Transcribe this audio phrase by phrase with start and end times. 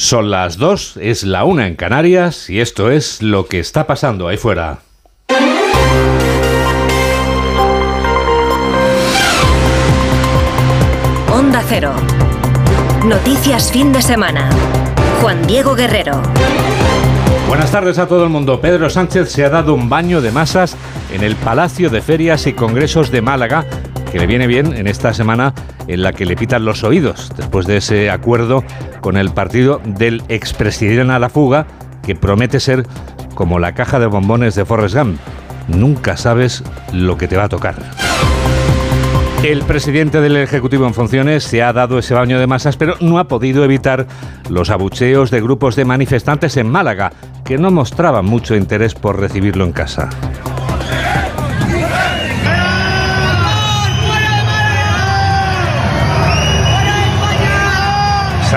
[0.00, 4.28] Son las dos, es la una en Canarias y esto es lo que está pasando
[4.28, 4.78] ahí fuera.
[11.32, 11.92] Onda Cero.
[13.06, 14.50] Noticias fin de semana.
[15.20, 16.22] Juan Diego Guerrero.
[17.48, 18.60] Buenas tardes a todo el mundo.
[18.60, 20.76] Pedro Sánchez se ha dado un baño de masas
[21.12, 23.66] en el Palacio de Ferias y Congresos de Málaga,
[24.12, 25.54] que le viene bien en esta semana
[25.88, 28.62] en la que le pitan los oídos, después de ese acuerdo
[29.00, 31.66] con el partido del expresidente a la fuga,
[32.02, 32.86] que promete ser
[33.34, 35.18] como la caja de bombones de Forrest Gump.
[35.68, 36.62] Nunca sabes
[36.92, 37.76] lo que te va a tocar.
[39.42, 43.20] El presidente del Ejecutivo en funciones se ha dado ese baño de masas, pero no
[43.20, 44.06] ha podido evitar
[44.50, 47.12] los abucheos de grupos de manifestantes en Málaga,
[47.44, 50.08] que no mostraban mucho interés por recibirlo en casa.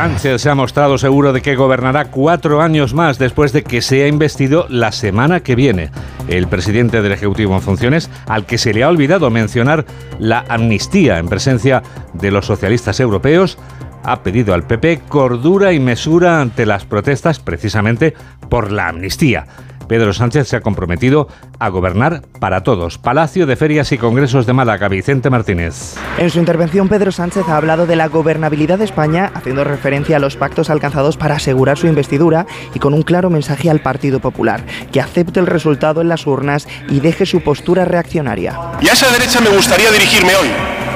[0.01, 4.07] Sánchez se ha mostrado seguro de que gobernará cuatro años más después de que sea
[4.07, 5.91] investido la semana que viene.
[6.27, 9.85] El presidente del Ejecutivo en funciones, al que se le ha olvidado mencionar
[10.17, 13.59] la amnistía en presencia de los socialistas europeos,
[14.01, 18.15] ha pedido al PP cordura y mesura ante las protestas precisamente
[18.49, 19.45] por la amnistía.
[19.91, 21.27] Pedro Sánchez se ha comprometido
[21.59, 22.97] a gobernar para todos.
[22.97, 25.95] Palacio de Ferias y Congresos de Málaga, Vicente Martínez.
[26.17, 30.19] En su intervención, Pedro Sánchez ha hablado de la gobernabilidad de España, haciendo referencia a
[30.21, 34.63] los pactos alcanzados para asegurar su investidura y con un claro mensaje al Partido Popular,
[34.93, 38.57] que acepte el resultado en las urnas y deje su postura reaccionaria.
[38.79, 40.47] Y a esa derecha me gustaría dirigirme hoy,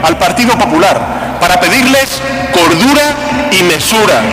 [0.03, 2.21] al Partido Popular, para pedirles
[2.53, 3.13] cordura
[3.51, 4.23] y mesura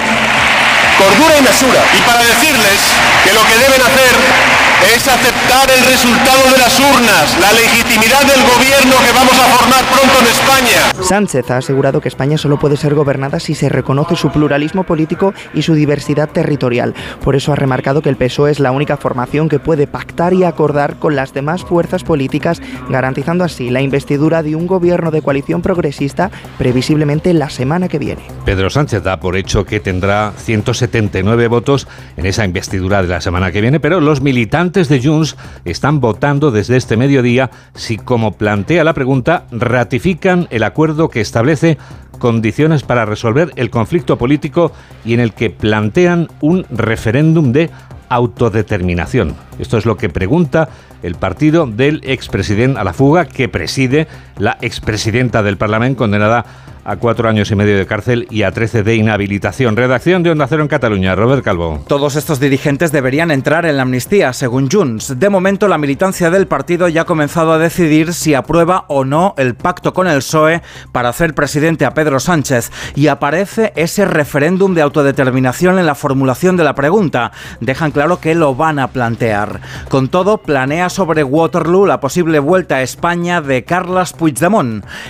[0.98, 2.78] cordura y mesura y para decirles
[3.24, 4.51] que lo que deben hacer
[4.94, 9.84] es aceptar el resultado de las urnas, la legitimidad del gobierno que vamos a formar
[9.84, 11.02] pronto en España.
[11.02, 15.34] Sánchez ha asegurado que España solo puede ser gobernada si se reconoce su pluralismo político
[15.54, 16.94] y su diversidad territorial.
[17.22, 20.44] Por eso ha remarcado que el PSOE es la única formación que puede pactar y
[20.44, 25.62] acordar con las demás fuerzas políticas, garantizando así la investidura de un gobierno de coalición
[25.62, 28.22] progresista previsiblemente la semana que viene.
[28.44, 33.52] Pedro Sánchez da por hecho que tendrá 179 votos en esa investidura de la semana
[33.52, 38.84] que viene, pero los militantes de Junts están votando desde este mediodía si, como plantea
[38.84, 41.76] la pregunta, ratifican el acuerdo que establece
[42.18, 44.72] condiciones para resolver el conflicto político
[45.04, 47.70] y en el que plantean un referéndum de
[48.08, 49.34] autodeterminación.
[49.58, 50.70] Esto es lo que pregunta
[51.02, 54.06] el partido del expresidente a la fuga que preside
[54.38, 56.44] la expresidenta del Parlamento condenada
[56.84, 59.76] a cuatro años y medio de cárcel y a trece de inhabilitación.
[59.76, 61.82] Redacción de Onda Cero en Cataluña, Robert Calvo.
[61.86, 65.18] Todos estos dirigentes deberían entrar en la amnistía, según Junts.
[65.18, 69.34] De momento, la militancia del partido ya ha comenzado a decidir si aprueba o no
[69.38, 72.70] el pacto con el PSOE para hacer presidente a Pedro Sánchez.
[72.94, 77.32] Y aparece ese referéndum de autodeterminación en la formulación de la pregunta.
[77.60, 79.60] Dejan claro que lo van a plantear.
[79.88, 84.12] Con todo, planea sobre Waterloo la posible vuelta a España de Carles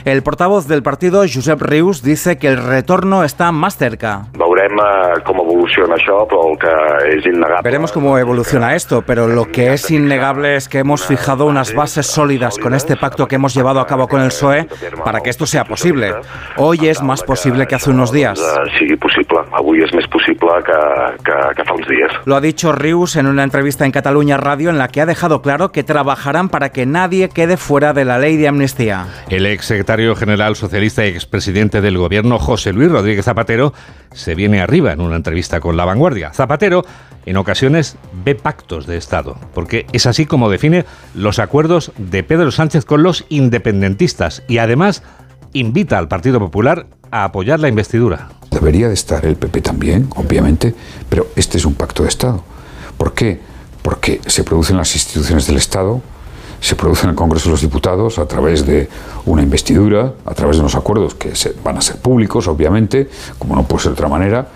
[0.04, 4.26] El portavoz del partido, Josep Rius, dice que el retorno está más cerca.
[7.62, 12.06] Veremos cómo evoluciona esto, pero lo que es innegable es que hemos fijado unas bases
[12.06, 14.68] sólidas con este pacto que hemos llevado a cabo con el PSOE
[15.04, 16.14] para que esto sea posible.
[16.56, 18.40] Hoy es más posible que hace unos días.
[22.24, 25.42] Lo ha dicho Rius en una entrevista en Cataluña Radio en la que ha dejado
[25.42, 29.06] claro que trabajarán para que nadie quede fuera de la ley de amnistía.
[29.28, 33.72] El ex secretario general socialista y expresidente del gobierno, José Luis Rodríguez Zapatero,
[34.12, 36.32] se viene arriba en una entrevista con La Vanguardia.
[36.32, 36.84] Zapatero,
[37.24, 42.50] en ocasiones, ve pactos de Estado, porque es así como define los acuerdos de Pedro
[42.50, 45.02] Sánchez con los independentistas y además
[45.52, 48.30] invita al Partido Popular a apoyar la investidura.
[48.50, 50.74] Debería de estar el PP también, obviamente,
[51.08, 52.44] pero este es un pacto de Estado.
[52.96, 53.40] ¿Por qué?
[53.82, 56.02] Porque se producen las instituciones del Estado,
[56.62, 58.88] se produce en el Congreso de los Diputados a través de
[59.26, 61.32] una investidura, a través de unos acuerdos que
[61.64, 64.46] van a ser públicos, obviamente, como no puede ser de otra manera,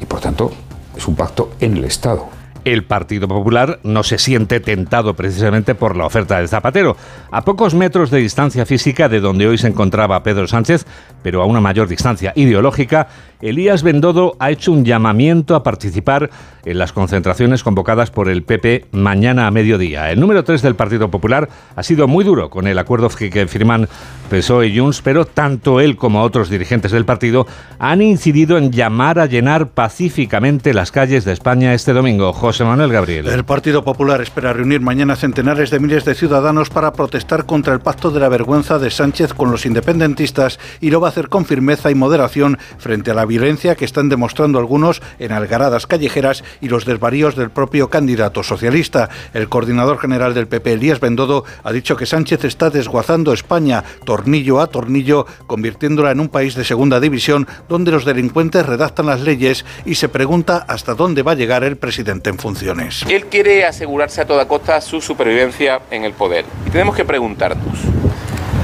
[0.00, 0.50] y por tanto
[0.96, 5.96] es un pacto en el Estado el Partido Popular no se siente tentado precisamente por
[5.96, 6.96] la oferta de Zapatero.
[7.30, 10.86] A pocos metros de distancia física de donde hoy se encontraba Pedro Sánchez,
[11.22, 13.08] pero a una mayor distancia ideológica,
[13.42, 16.30] Elías Bendodo ha hecho un llamamiento a participar
[16.64, 20.10] en las concentraciones convocadas por el PP mañana a mediodía.
[20.10, 23.88] El número 3 del Partido Popular ha sido muy duro con el acuerdo que firman
[24.28, 27.46] PSOE y Junts, pero tanto él como otros dirigentes del partido
[27.78, 32.32] han incidido en llamar a llenar pacíficamente las calles de España este domingo.
[32.34, 33.26] José Manuel Gabriel.
[33.26, 37.80] El Partido Popular espera reunir mañana centenares de miles de ciudadanos para protestar contra el
[37.80, 41.46] pacto de la vergüenza de Sánchez con los independentistas y lo va a hacer con
[41.46, 46.68] firmeza y moderación frente a la violencia que están demostrando algunos en algaradas callejeras y
[46.68, 49.08] los desvaríos del propio candidato socialista.
[49.32, 54.60] El coordinador general del PP, Elías Bendodo, ha dicho que Sánchez está desguazando España tornillo
[54.60, 59.64] a tornillo, convirtiéndola en un país de segunda división donde los delincuentes redactan las leyes
[59.84, 63.04] y se pregunta hasta dónde va a llegar el presidente en funciones.
[63.08, 66.44] Él quiere asegurarse a toda costa su supervivencia en el poder.
[66.66, 67.78] Y tenemos que preguntarnos,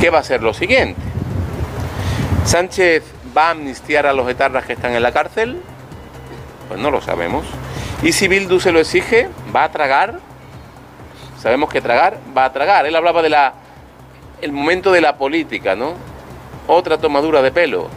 [0.00, 1.00] ¿qué va a ser lo siguiente?
[2.44, 5.60] ¿Sánchez va a amnistiar a los etarras que están en la cárcel?
[6.68, 7.44] Pues no lo sabemos.
[8.02, 9.28] ¿Y si Bildu se lo exige?
[9.54, 10.20] ¿Va a tragar?
[11.40, 12.86] Sabemos que tragar va a tragar.
[12.86, 13.54] Él hablaba de la
[14.42, 15.94] el momento de la política, ¿no?
[16.66, 17.88] Otra tomadura de pelo.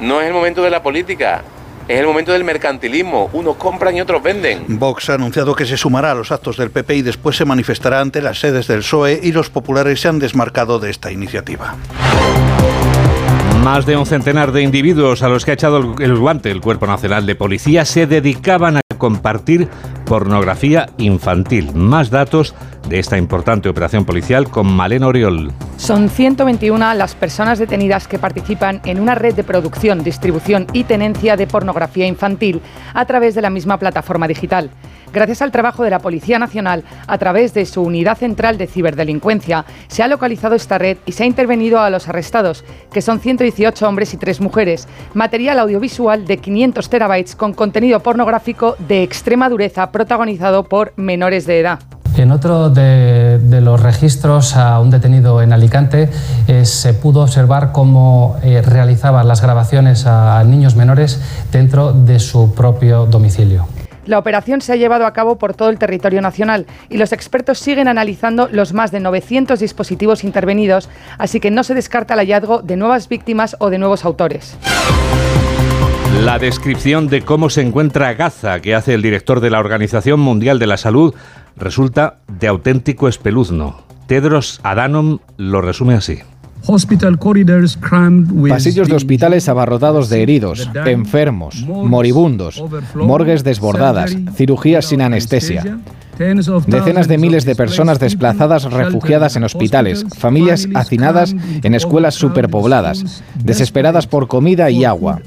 [0.00, 1.44] No es el momento de la política,
[1.86, 3.30] es el momento del mercantilismo.
[3.32, 4.64] Unos compran y otros venden.
[4.66, 8.00] Vox ha anunciado que se sumará a los actos del PP y después se manifestará
[8.00, 11.76] ante las sedes del PSOE y los populares se han desmarcado de esta iniciativa.
[13.64, 16.86] Más de un centenar de individuos a los que ha echado el guante el Cuerpo
[16.86, 19.70] Nacional de Policía se dedicaban a compartir
[20.04, 21.74] pornografía infantil.
[21.74, 22.54] Más datos
[22.90, 25.50] de esta importante operación policial con Malena Oriol.
[25.78, 31.38] Son 121 las personas detenidas que participan en una red de producción, distribución y tenencia
[31.38, 32.60] de pornografía infantil
[32.92, 34.68] a través de la misma plataforma digital.
[35.14, 39.64] Gracias al trabajo de la Policía Nacional, a través de su Unidad Central de Ciberdelincuencia,
[39.86, 43.88] se ha localizado esta red y se ha intervenido a los arrestados, que son 118
[43.88, 44.88] hombres y 3 mujeres.
[45.14, 51.60] Material audiovisual de 500 terabytes con contenido pornográfico de extrema dureza protagonizado por menores de
[51.60, 51.78] edad.
[52.16, 56.10] En otro de, los registros a un detenido en Alicante
[56.48, 61.20] eh, se pudo observar cómo eh, realizaba las grabaciones a niños menores
[61.52, 63.68] dentro de su propio domicilio.
[64.06, 67.58] La operación se ha llevado a cabo por todo el territorio nacional y los expertos
[67.58, 72.62] siguen analizando los más de 900 dispositivos intervenidos, así que no se descarta el hallazgo
[72.62, 74.58] de nuevas víctimas o de nuevos autores.
[76.22, 80.58] La descripción de cómo se encuentra Gaza que hace el director de la Organización Mundial
[80.58, 81.14] de la Salud
[81.56, 83.82] resulta de auténtico espeluzno.
[84.06, 86.20] Tedros Adhanom lo resume así.
[88.48, 92.62] Pasillos de hospitales abarrotados de heridos, enfermos, moribundos,
[92.94, 95.78] morgues desbordadas, cirugías sin anestesia.
[96.66, 104.06] Decenas de miles de personas desplazadas refugiadas en hospitales, familias hacinadas en escuelas superpobladas, desesperadas
[104.06, 105.20] por comida y agua.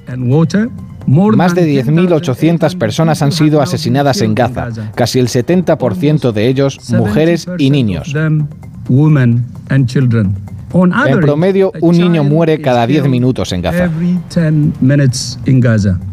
[1.08, 7.48] Más de 10.800 personas han sido asesinadas en Gaza, casi el 70% de ellos mujeres
[7.58, 8.14] y niños.
[10.74, 13.90] En promedio, un niño muere cada 10 minutos en Gaza.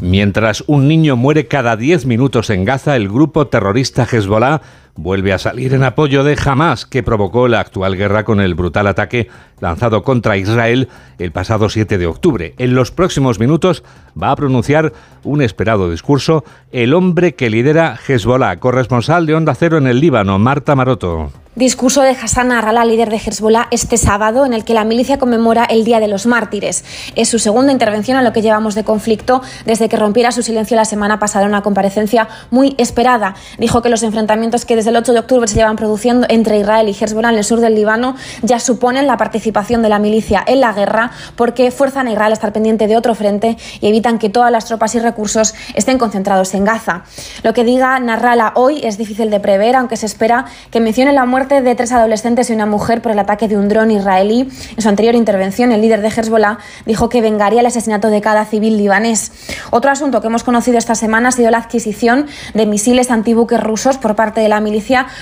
[0.00, 4.60] Mientras un niño muere cada 10 minutos en Gaza, el grupo terrorista Hezbollah
[4.96, 8.87] vuelve a salir en apoyo de Hamas, que provocó la actual guerra con el brutal
[8.87, 9.29] ataque
[9.61, 10.88] lanzado contra Israel
[11.19, 12.55] el pasado 7 de octubre.
[12.58, 13.82] En los próximos minutos
[14.20, 14.93] va a pronunciar
[15.23, 20.38] un esperado discurso el hombre que lidera Hezbollah, corresponsal de Onda Cero en el Líbano,
[20.38, 21.31] Marta Maroto.
[21.56, 25.64] Discurso de Hassan Nasrallah, líder de Hezbollah, este sábado, en el que la milicia conmemora
[25.64, 26.85] el Día de los Mártires.
[27.14, 30.76] Es su segunda intervención en lo que llevamos de conflicto desde que rompiera su silencio
[30.76, 33.37] la semana pasada, una comparecencia muy esperada.
[33.56, 36.90] Dijo que los enfrentamientos que desde el 8 de octubre se llevan produciendo entre Israel
[36.90, 40.60] y Hezbollah en el sur del Líbano ya suponen la participación de la milicia en
[40.60, 44.28] la guerra porque fuerzan a Israel a estar pendiente de otro frente y evitan que
[44.28, 47.04] todas las tropas y recursos estén concentrados en Gaza.
[47.42, 51.24] Lo que diga Nasrallah hoy es difícil de prever, aunque se espera que mencione la
[51.24, 54.50] muerte de tres adolescentes y una mujer por el ataque de un dron israelí.
[54.76, 58.44] En su anterior intervención, el líder de Hezbollah dijo que vengaría el asesinato de cada
[58.44, 59.32] civil libanés.
[59.70, 63.96] Otro asunto que hemos conocido esta semana ha sido la adquisición de misiles antibuques rusos
[63.96, 64.73] por parte de la milicia,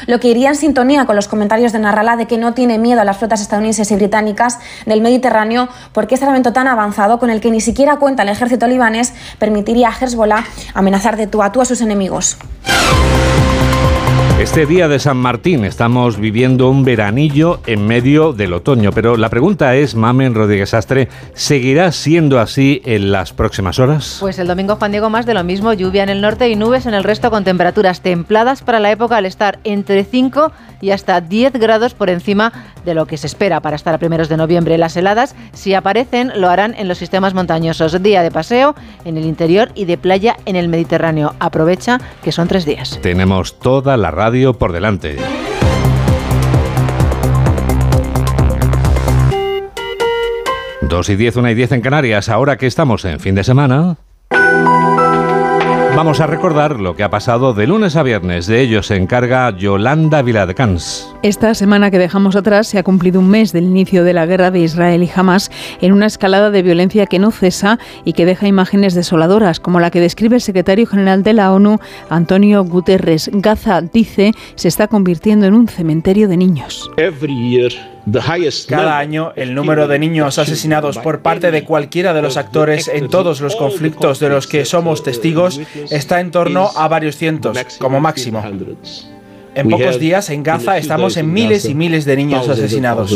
[0.06, 3.00] lo que iría en sintonía con los comentarios de Narrala de que no tiene miedo
[3.00, 7.40] a las flotas estadounidenses y británicas del Mediterráneo porque este armamento tan avanzado con el
[7.40, 10.44] que ni siquiera cuenta el ejército libanés permitiría a Hezbollah
[10.74, 12.38] amenazar de tú a tú a sus enemigos.
[14.42, 19.28] Este día de San Martín estamos viviendo un veranillo en medio del otoño, pero la
[19.28, 24.16] pregunta es, Mamen Rodríguez Astre, ¿seguirá siendo así en las próximas horas?
[24.18, 26.86] Pues el domingo, Juan Diego, más de lo mismo, lluvia en el norte y nubes
[26.86, 31.20] en el resto con temperaturas templadas para la época al estar entre 5 y hasta
[31.20, 32.52] 10 grados por encima
[32.84, 34.78] de lo que se espera para estar a primeros de noviembre.
[34.78, 38.02] Las heladas, si aparecen, lo harán en los sistemas montañosos.
[38.02, 38.74] Día de paseo
[39.04, 41.34] en el interior y de playa en el Mediterráneo.
[41.38, 42.98] Aprovecha que son tres días.
[43.02, 45.16] Tenemos toda la radio por delante.
[50.82, 53.96] Dos y diez, una y diez en Canarias, ahora que estamos en fin de semana.
[55.94, 58.46] Vamos a recordar lo que ha pasado de lunes a viernes.
[58.46, 61.14] De ello se encarga Yolanda Viladcans.
[61.22, 64.50] Esta semana que dejamos atrás se ha cumplido un mes del inicio de la guerra
[64.50, 65.50] de Israel y Hamas
[65.82, 69.90] en una escalada de violencia que no cesa y que deja imágenes desoladoras, como la
[69.90, 73.30] que describe el secretario general de la ONU, Antonio Guterres.
[73.30, 76.90] Gaza, dice, se está convirtiendo en un cementerio de niños.
[78.68, 83.08] Cada año, el número de niños asesinados por parte de cualquiera de los actores en
[83.08, 88.00] todos los conflictos de los que somos testigos está en torno a varios cientos, como
[88.00, 88.42] máximo.
[89.54, 93.12] En pocos días, en Gaza, estamos en miles y miles de niños asesinados.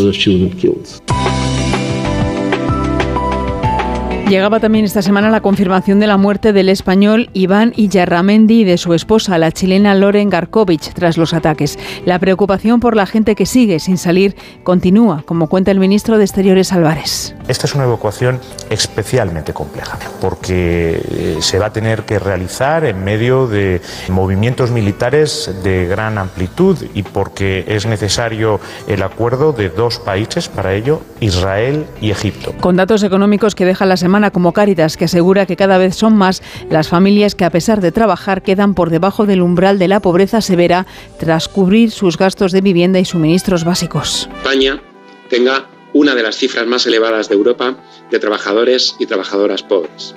[4.28, 8.76] Llegaba también esta semana la confirmación de la muerte del español Iván Iyarramendi y de
[8.76, 11.78] su esposa, la chilena Loren Garkovich, tras los ataques.
[12.04, 16.25] La preocupación por la gente que sigue sin salir continúa, como cuenta el ministro de
[16.25, 17.36] Exteriores Álvarez.
[17.49, 23.05] Esta es una evacuación especialmente compleja, porque eh, se va a tener que realizar en
[23.05, 29.99] medio de movimientos militares de gran amplitud y porque es necesario el acuerdo de dos
[29.99, 32.53] países para ello, Israel y Egipto.
[32.61, 36.17] Con datos económicos que deja la semana como Cáritas, que asegura que cada vez son
[36.17, 40.00] más las familias que a pesar de trabajar quedan por debajo del umbral de la
[40.00, 40.87] pobreza severa
[41.19, 44.29] tras cubrir sus gastos de vivienda y suministros básicos.
[44.43, 44.81] España
[45.29, 47.76] tenga una de las cifras más elevadas de Europa
[48.11, 50.15] de trabajadores y trabajadoras pobres.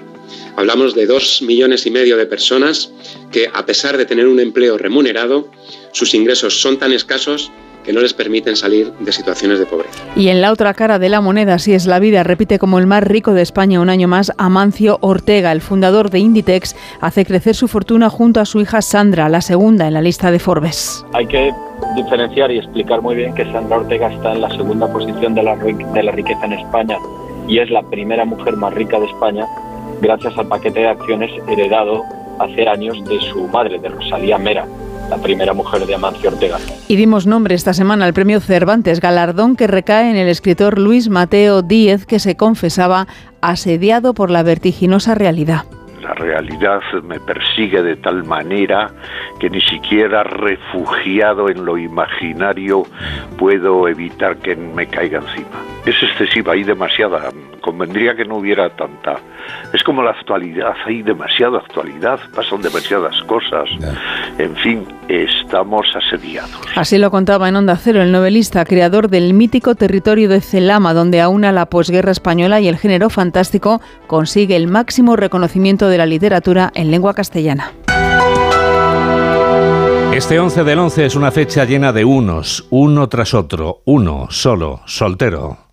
[0.58, 2.92] Hablamos de dos millones y medio de personas
[3.32, 5.50] que, a pesar de tener un empleo remunerado,
[5.94, 7.50] sus ingresos son tan escasos
[7.90, 10.04] que no les permiten salir de situaciones de pobreza.
[10.16, 12.86] Y en la otra cara de la moneda, si es la vida, repite como el
[12.86, 17.56] más rico de España un año más, Amancio Ortega, el fundador de Inditex, hace crecer
[17.56, 21.04] su fortuna junto a su hija Sandra, la segunda en la lista de Forbes.
[21.14, 21.52] Hay que
[21.96, 25.56] diferenciar y explicar muy bien que Sandra Ortega está en la segunda posición de la,
[25.56, 27.00] de la riqueza en España
[27.48, 29.48] y es la primera mujer más rica de España
[30.00, 32.04] gracias al paquete de acciones heredado
[32.38, 34.68] hace años de su madre, de Rosalía Mera
[35.10, 36.58] la primera mujer de Amancio Ortega.
[36.88, 41.10] Y dimos nombre esta semana al premio Cervantes, galardón que recae en el escritor Luis
[41.10, 43.08] Mateo Díez, que se confesaba
[43.42, 45.66] asediado por la vertiginosa realidad.
[46.02, 48.90] La realidad me persigue de tal manera
[49.40, 52.84] que ni siquiera refugiado en lo imaginario
[53.38, 55.48] puedo evitar que me caiga encima.
[55.86, 57.30] Es excesiva, hay demasiada.
[57.60, 59.20] Convendría que no hubiera tanta.
[59.74, 63.70] Es como la actualidad, hay demasiada actualidad, pasan demasiadas cosas.
[64.38, 66.62] En fin, estamos asediados.
[66.76, 71.22] Así lo contaba en Onda Cero el novelista, creador del mítico territorio de Celama, donde
[71.22, 76.72] aúna la posguerra española y el género fantástico consigue el máximo reconocimiento de la literatura
[76.76, 77.72] en lengua castellana.
[80.14, 84.82] Este 11 del 11 es una fecha llena de unos, uno tras otro, uno, solo,
[84.86, 85.69] soltero.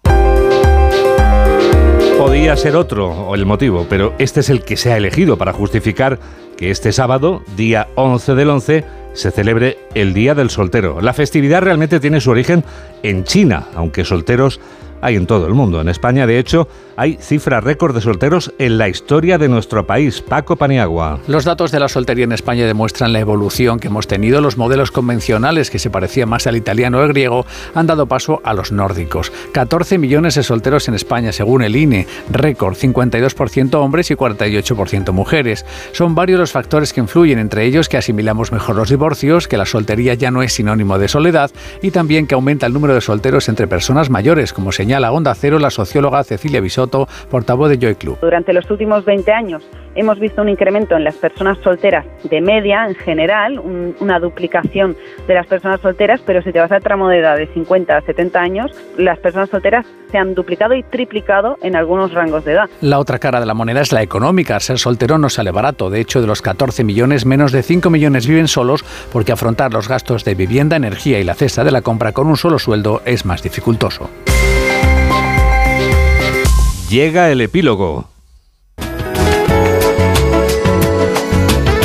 [2.19, 6.19] Podía ser otro el motivo, pero este es el que se ha elegido para justificar
[6.57, 11.03] que este sábado, día 11 del 11, se celebre el Día del Soltero.
[11.03, 12.65] La festividad realmente tiene su origen
[13.03, 14.61] en China, aunque solteros
[15.03, 15.81] hay en todo el mundo.
[15.81, 20.23] En España, de hecho, hay cifra récord de solteros en la historia de nuestro país.
[20.23, 21.21] Paco Paniagua.
[21.27, 24.41] Los datos de la soltería en España demuestran la evolución que hemos tenido.
[24.41, 28.41] Los modelos convencionales, que se parecían más al italiano o al griego, han dado paso
[28.45, 29.33] a los nórdicos.
[29.53, 32.07] 14 millones de solteros en España, según el INE.
[32.31, 35.65] Récord, 52% hombres y 48% mujeres.
[35.93, 39.67] Son varios los factores que influyen, entre ellos que asimilamos mejor los divorcios, que la
[39.67, 41.51] soltería ya no es sinónimo de soledad
[41.83, 45.59] y también que aumenta el número de solteros entre personas mayores, como señala Onda Cero
[45.59, 48.19] la socióloga Cecilia Bisotto, portavoz de Joy Club.
[48.21, 49.63] Durante los últimos 20 años
[49.95, 53.59] hemos visto un incremento en las personas solteras de media en general,
[53.99, 57.47] una duplicación de las personas solteras, pero si te vas al tramo de edad de
[57.49, 62.45] 50 a 70 años, las personas solteras se han duplicado y triplicado en algunos rangos
[62.45, 62.69] de edad.
[62.81, 64.61] La otra cara de la moneda es la económica.
[64.61, 65.91] Ser soltero no sale barato.
[65.91, 69.89] De hecho, de los 14 millones, menos de 5 millones viven solos porque afrontar los
[69.89, 73.25] gastos de vivienda, energía y la cesta de la compra con un solo sueldo es
[73.25, 74.11] más dificultoso.
[76.89, 78.09] Llega el epílogo.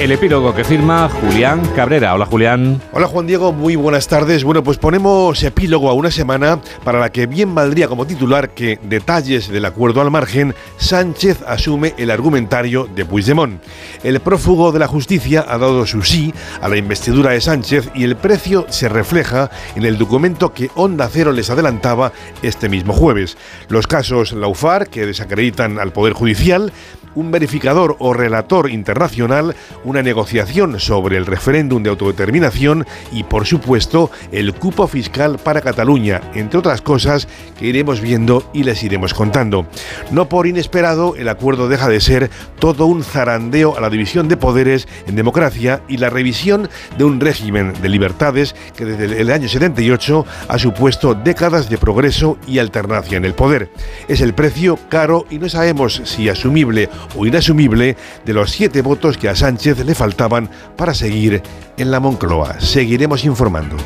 [0.01, 2.15] El epílogo que firma Julián Cabrera.
[2.15, 2.81] Hola Julián.
[2.91, 4.43] Hola Juan Diego, muy buenas tardes.
[4.43, 8.79] Bueno, pues ponemos epílogo a una semana para la que bien valdría como titular que
[8.81, 13.61] detalles del acuerdo al margen, Sánchez asume el argumentario de Puigdemont.
[14.03, 18.03] El prófugo de la justicia ha dado su sí a la investidura de Sánchez y
[18.03, 23.37] el precio se refleja en el documento que Onda Cero les adelantaba este mismo jueves.
[23.69, 26.73] Los casos Laufar, que desacreditan al Poder Judicial,
[27.15, 34.11] un verificador o relator internacional, una negociación sobre el referéndum de autodeterminación y, por supuesto,
[34.31, 37.27] el cupo fiscal para Cataluña, entre otras cosas
[37.57, 39.65] que iremos viendo y les iremos contando.
[40.11, 44.37] No por inesperado, el acuerdo deja de ser todo un zarandeo a la división de
[44.37, 49.47] poderes en democracia y la revisión de un régimen de libertades que desde el año
[49.47, 53.69] 78 ha supuesto décadas de progreso y alternancia en el poder.
[54.07, 59.17] Es el precio caro y no sabemos si asumible o inasumible de los siete votos
[59.17, 61.41] que a Sánchez le faltaban para seguir
[61.77, 62.59] en la Moncloa.
[62.59, 63.77] Seguiremos informando.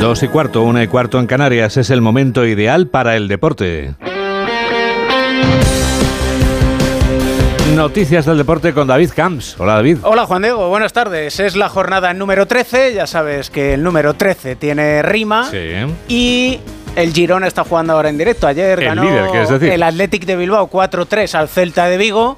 [0.00, 3.94] Dos y cuarto, una y cuarto en Canarias es el momento ideal para el deporte.
[7.74, 9.56] Noticias del deporte con David Camps.
[9.58, 9.98] Hola David.
[10.02, 11.38] Hola Juan Diego, buenas tardes.
[11.38, 15.48] Es la jornada número 13, ya sabes que el número 13 tiene rima.
[15.50, 15.70] Sí.
[16.08, 16.60] Y
[16.96, 18.46] el Girona está jugando ahora en directo.
[18.46, 22.36] Ayer El ganó líder, el Athletic de Bilbao 4-3 al Celta de Vigo.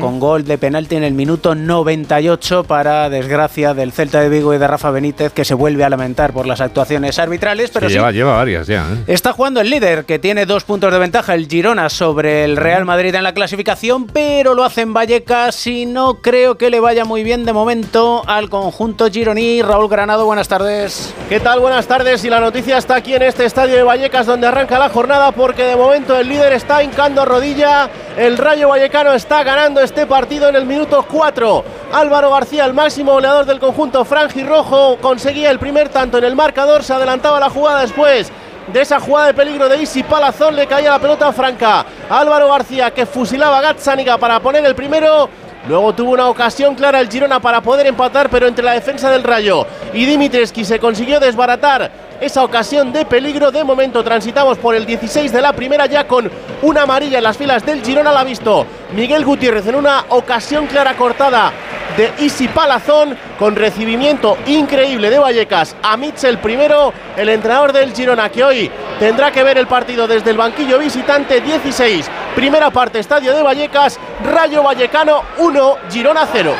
[0.00, 4.58] Con gol de penalti en el minuto 98 para desgracia del Celta de Vigo y
[4.58, 7.98] de Rafa Benítez que se vuelve a lamentar por las actuaciones arbitrales, pero Sí, sí,
[7.98, 8.86] lleva, lleva varias ya.
[8.92, 9.04] ¿eh?
[9.06, 12.84] Está jugando el líder, que tiene dos puntos de ventaja, el Girona, sobre el Real
[12.84, 17.04] Madrid en la clasificación, pero lo hace en Vallecas y no creo que le vaya
[17.04, 19.62] muy bien de momento al conjunto gironí.
[19.62, 21.14] Raúl Granado, buenas tardes.
[21.28, 21.60] ¿Qué tal?
[21.60, 22.24] Buenas tardes.
[22.24, 25.64] Y la noticia está aquí en este estadio de Vallecas donde arranca la jornada porque
[25.64, 27.88] de momento el líder está hincando rodilla.
[28.16, 31.64] El Rayo Vallecano está ganando este partido en el minuto 4.
[31.92, 36.82] Álvaro García, el máximo goleador del conjunto franjirrojo, conseguía el primer tanto en el marcador.
[36.82, 38.30] Se adelantaba la jugada después
[38.72, 41.86] de esa jugada de peligro de Isi Palazón le caía la pelota franca.
[42.10, 45.28] Álvaro García que fusilaba a para poner el primero.
[45.66, 49.22] Luego tuvo una ocasión clara el Girona para poder empatar, pero entre la defensa del
[49.22, 53.50] Rayo y Dimitreski se consiguió desbaratar esa ocasión de peligro.
[53.50, 56.30] De momento transitamos por el 16 de la primera ya con
[56.62, 58.12] una amarilla en las filas del Girona.
[58.12, 61.52] La ha visto Miguel Gutiérrez en una ocasión clara cortada
[61.96, 68.28] de Isi Palazón con recibimiento increíble de Vallecas a Mitchell primero, el entrenador del Girona
[68.28, 72.08] que hoy tendrá que ver el partido desde el banquillo visitante 16.
[72.34, 76.54] Primera parte, estadio de Vallecas, Rayo Vallecano 1, Girona 0.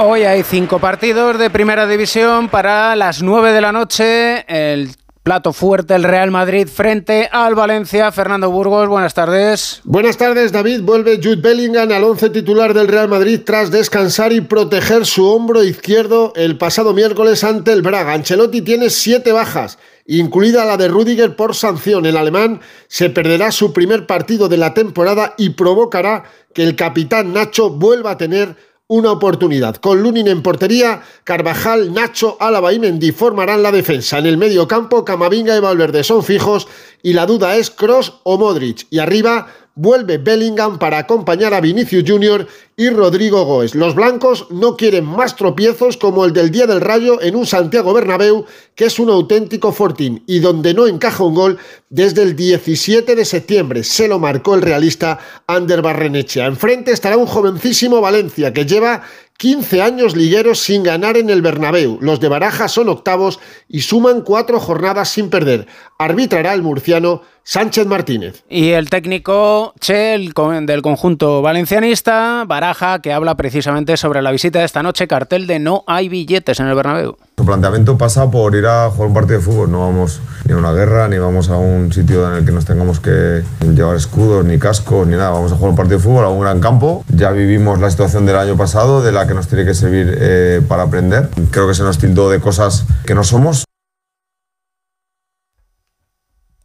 [0.00, 4.44] Hoy hay cinco partidos de primera división para las 9 de la noche.
[4.46, 4.90] El
[5.24, 8.12] plato fuerte, el Real Madrid frente al Valencia.
[8.12, 9.80] Fernando Burgos, buenas tardes.
[9.82, 10.82] Buenas tardes, David.
[10.82, 15.64] Vuelve Jude Bellingham al once titular del Real Madrid tras descansar y proteger su hombro
[15.64, 18.12] izquierdo el pasado miércoles ante el Braga.
[18.12, 22.06] Ancelotti tiene siete bajas, incluida la de Rudiger por sanción.
[22.06, 26.22] El alemán se perderá su primer partido de la temporada y provocará
[26.54, 29.76] que el capitán Nacho vuelva a tener una oportunidad.
[29.76, 34.18] Con Lunin en portería, Carvajal, Nacho, Álava y Mendy formarán la defensa.
[34.18, 36.66] En el medio campo, Camavinga y Valverde son fijos
[37.02, 38.86] y la duda es Cross o Modric.
[38.90, 39.48] Y arriba
[39.78, 42.48] vuelve Bellingham para acompañar a Vinicius Jr.
[42.76, 43.76] y Rodrigo Goes.
[43.76, 47.94] Los blancos no quieren más tropiezos como el del Día del Rayo en un Santiago
[47.94, 51.58] Bernabéu que es un auténtico fortín y donde no encaja un gol
[51.90, 53.84] desde el 17 de septiembre.
[53.84, 56.46] Se lo marcó el realista Ander Barrenechea.
[56.46, 59.04] Enfrente estará un jovencísimo Valencia que lleva
[59.38, 61.98] 15 años ligueros sin ganar en el Bernabéu.
[62.00, 63.38] Los de Baraja son octavos
[63.68, 65.68] y suman cuatro jornadas sin perder.
[65.96, 68.44] Arbitrará el murciano Sánchez Martínez.
[68.50, 74.66] Y el técnico Che del conjunto valencianista, Baraja, que habla precisamente sobre la visita de
[74.66, 77.16] esta noche, cartel de no hay billetes en el Bernabéu.
[77.16, 79.70] Nuestro planteamiento pasa por ir a jugar un partido de fútbol.
[79.70, 82.66] No vamos ni a una guerra, ni vamos a un sitio en el que nos
[82.66, 83.42] tengamos que
[83.74, 85.30] llevar escudos, ni cascos, ni nada.
[85.30, 87.02] Vamos a jugar un partido de fútbol a un gran campo.
[87.08, 90.60] Ya vivimos la situación del año pasado, de la que nos tiene que servir eh,
[90.68, 91.30] para aprender.
[91.50, 93.67] Creo que se nos tildó de cosas que no somos.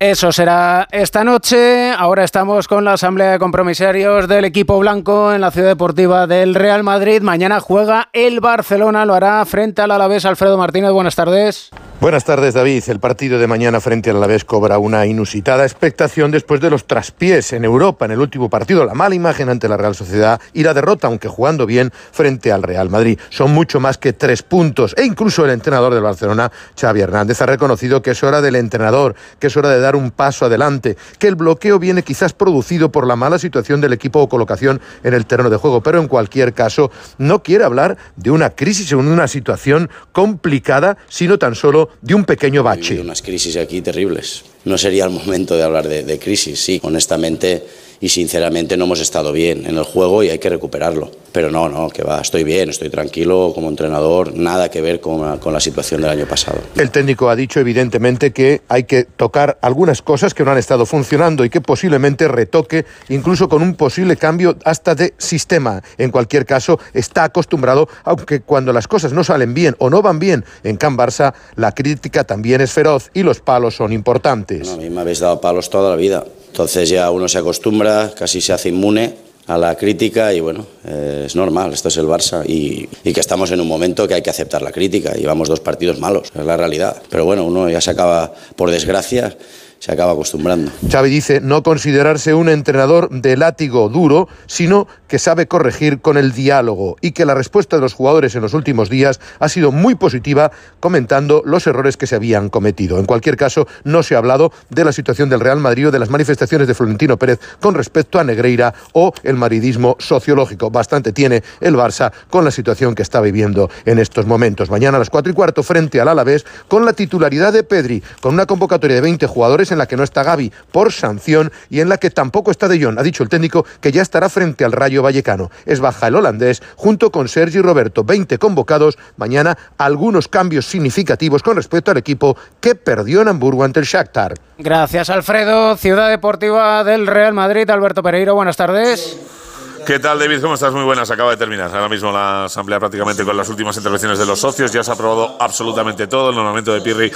[0.03, 1.91] Eso será esta noche.
[1.91, 6.55] Ahora estamos con la asamblea de compromisarios del equipo blanco en la ciudad deportiva del
[6.55, 7.21] Real Madrid.
[7.21, 10.25] Mañana juega el Barcelona, lo hará frente al Alavés.
[10.25, 11.71] Alfredo Martínez, buenas tardes.
[12.03, 12.83] Buenas tardes, David.
[12.87, 17.53] El partido de mañana frente al Alavés cobra una inusitada expectación después de los traspiés
[17.53, 20.73] en Europa en el último partido, la mala imagen ante la Real Sociedad y la
[20.73, 23.17] derrota, aunque jugando bien, frente al Real Madrid.
[23.29, 27.45] Son mucho más que tres puntos e incluso el entrenador del Barcelona, Xavi Hernández, ha
[27.45, 31.29] reconocido que es hora del entrenador, que es hora de dar un paso adelante, que
[31.29, 35.25] el bloqueo viene quizás producido por la mala situación del equipo o colocación en el
[35.25, 39.09] terreno de juego, pero en cualquier caso no quiere hablar de una crisis o de
[39.09, 42.99] una situación complicada, sino tan solo de un pequeño bache.
[42.99, 44.43] unas crisis aquí terribles.
[44.65, 46.79] No sería el momento de hablar de, de crisis, sí.
[46.83, 47.63] Honestamente,
[48.03, 51.09] y sinceramente no hemos estado bien en el juego y hay que recuperarlo.
[51.31, 55.37] Pero no, no, que va, estoy bien, estoy tranquilo como entrenador, nada que ver con,
[55.37, 56.59] con la situación del año pasado.
[56.75, 60.85] El técnico ha dicho evidentemente que hay que tocar algunas cosas que no han estado
[60.85, 65.81] funcionando y que posiblemente retoque incluso con un posible cambio hasta de sistema.
[65.97, 70.19] En cualquier caso, está acostumbrado, aunque cuando las cosas no salen bien o no van
[70.19, 74.67] bien en Can Barça, la crítica también es feroz y los palos son importantes.
[74.67, 78.39] a mí me habéis dado palos toda la vida, entonces ya uno se acostumbra, casi
[78.39, 79.15] se hace inmune
[79.47, 83.49] a la crítica y bueno, eh, es normal, esto es el Barça y, que estamos
[83.49, 85.13] en un momento que hay que aceptar la crítica.
[85.13, 87.01] Llevamos dos partidos malos, es la realidad.
[87.09, 89.35] Pero bueno, uno ya se acaba, por desgracia,
[89.83, 90.71] se acaba acostumbrando.
[90.89, 96.31] Xavi dice no considerarse un entrenador de látigo duro, sino que sabe corregir con el
[96.31, 99.95] diálogo y que la respuesta de los jugadores en los últimos días ha sido muy
[99.95, 102.97] positiva, comentando los errores que se habían cometido.
[102.97, 105.99] En cualquier caso, no se ha hablado de la situación del Real Madrid o de
[105.99, 110.71] las manifestaciones de Florentino Pérez con respecto a Negreira o el madridismo sociológico.
[110.71, 114.69] Bastante tiene el Barça con la situación que está viviendo en estos momentos.
[114.69, 118.33] Mañana a las cuatro y cuarto frente al Alavés con la titularidad de Pedri, con
[118.33, 121.89] una convocatoria de 20 jugadores en la que no está Gaby por sanción y en
[121.89, 122.97] la que tampoco está De Jong.
[122.97, 125.51] Ha dicho el técnico que ya estará frente al Rayo Vallecano.
[125.65, 128.03] Es baja el holandés junto con Sergi Roberto.
[128.03, 128.97] 20 convocados.
[129.17, 134.35] Mañana algunos cambios significativos con respecto al equipo que perdió en Hamburgo ante el Shakhtar.
[134.57, 135.75] Gracias Alfredo.
[135.77, 137.69] Ciudad Deportiva del Real Madrid.
[137.69, 139.42] Alberto Pereiro, buenas tardes.
[139.85, 140.39] ¿Qué tal, David?
[140.41, 140.71] ¿Cómo estás?
[140.71, 141.11] Muy buenas.
[141.11, 144.71] Acaba de terminar ahora mismo la asamblea prácticamente con las últimas intervenciones de los socios.
[144.71, 146.29] Ya se ha aprobado absolutamente todo.
[146.29, 147.11] El nombramiento de Pirri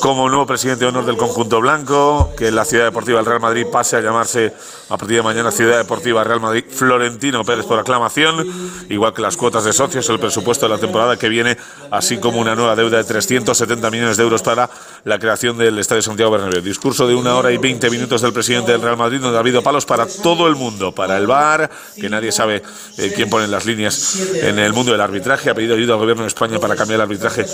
[0.00, 2.34] como nuevo presidente de honor del conjunto blanco.
[2.36, 4.52] Que la Ciudad Deportiva del Real Madrid pase a llamarse
[4.90, 8.46] a partir de mañana Ciudad Deportiva Real Madrid Florentino Pérez por aclamación.
[8.90, 11.56] Igual que las cuotas de socios, el presupuesto de la temporada que viene,
[11.90, 14.68] así como una nueva deuda de 370 millones de euros para
[15.04, 16.60] la creación del Estadio Santiago Bernabéu.
[16.60, 19.62] Discurso de una hora y 20 minutos del presidente del Real Madrid, donde ha habido
[19.62, 22.62] palos para todo el mundo, para el bar que nadie sabe
[22.98, 25.50] eh, quién pone las líneas en el mundo del arbitraje.
[25.50, 27.46] Ha pedido ayuda al gobierno de España para cambiar el arbitraje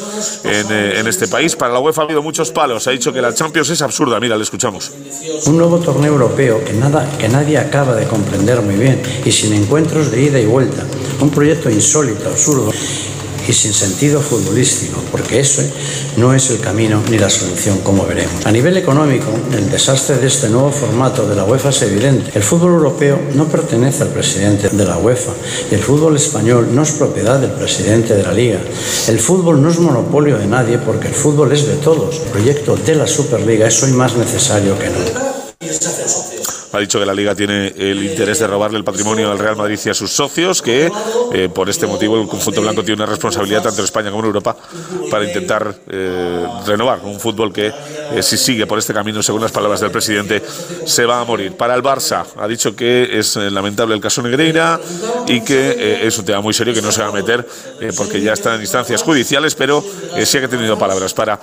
[0.44, 1.57] en, eh, en, este país.
[1.57, 2.87] Para la UEFA ha habido muchos palos.
[2.87, 4.18] Ha dicho que la Champions es absurda.
[4.20, 4.90] Mira, le escuchamos.
[5.46, 9.53] Un nuevo torneo europeo que, nada, que nadie acaba de comprender muy bien y sin
[9.53, 10.85] encuentros de ida y vuelta.
[11.20, 12.72] Un proyecto insólito, absurdo
[13.51, 15.63] y sin sentido futbolístico, porque eso
[16.17, 18.47] no es el camino ni la solución, como veremos.
[18.47, 22.31] A nivel económico, el desastre de este nuevo formato de la UEFA es evidente.
[22.35, 25.33] El fútbol europeo no pertenece al presidente de la UEFA
[25.71, 28.61] el fútbol español no es propiedad del presidente de la liga.
[29.09, 32.21] El fútbol no es monopolio de nadie porque el fútbol es de todos.
[32.21, 35.39] El proyecto de la Superliga es hoy más necesario que nunca
[36.73, 39.79] ha dicho que la Liga tiene el interés de robarle el patrimonio al Real Madrid
[39.85, 40.90] y a sus socios, que
[41.35, 44.27] eh, por este motivo el conjunto blanco tiene una responsabilidad tanto en España como en
[44.29, 44.57] Europa
[45.11, 47.73] para intentar eh, renovar un fútbol que,
[48.12, 50.42] eh, si sigue por este camino, según las palabras del presidente,
[50.87, 51.57] se va a morir.
[51.57, 54.81] Para el Barça, ha dicho que es lamentable el caso Negreira
[55.27, 57.46] y que es un tema muy serio que no se va a meter
[57.96, 59.85] porque ya está en instancias judiciales, pero
[60.25, 61.40] sí ha tenido palabras para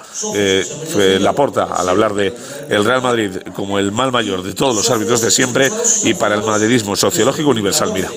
[1.19, 2.33] Laporta al hablar de
[2.69, 5.71] el Real Madrid como el mal mayor de todos los árbitros de siempre
[6.03, 7.91] y para el madridismo sociológico universal.
[7.93, 8.09] Mira.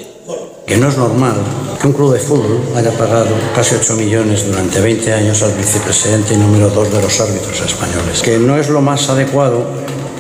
[0.70, 1.35] Que no es normal
[1.80, 6.37] que un club de fútbol haya pagado casi 8 millones durante 20 años al vicepresidente
[6.37, 8.22] número 2 de los árbitros españoles.
[8.22, 9.64] Que no es lo más adecuado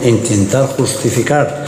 [0.02, 1.64] intentar justificar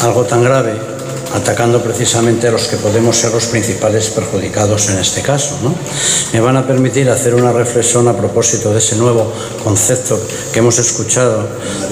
[0.00, 0.96] algo tan grave
[1.34, 5.58] atacando precisamente a los que podemos ser los principales perjudicados en este caso.
[6.32, 9.30] Me van a permitir hacer una reflexión a propósito de ese nuevo
[9.62, 10.18] concepto
[10.54, 11.46] que hemos escuchado,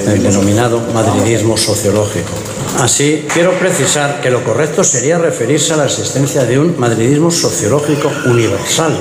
[0.06, 2.32] el denominado madridismo sociológico.
[2.78, 8.10] Así, quiero precisar que lo correcto sería referirse a la existencia de un madridismo sociológico
[8.26, 8.92] universal.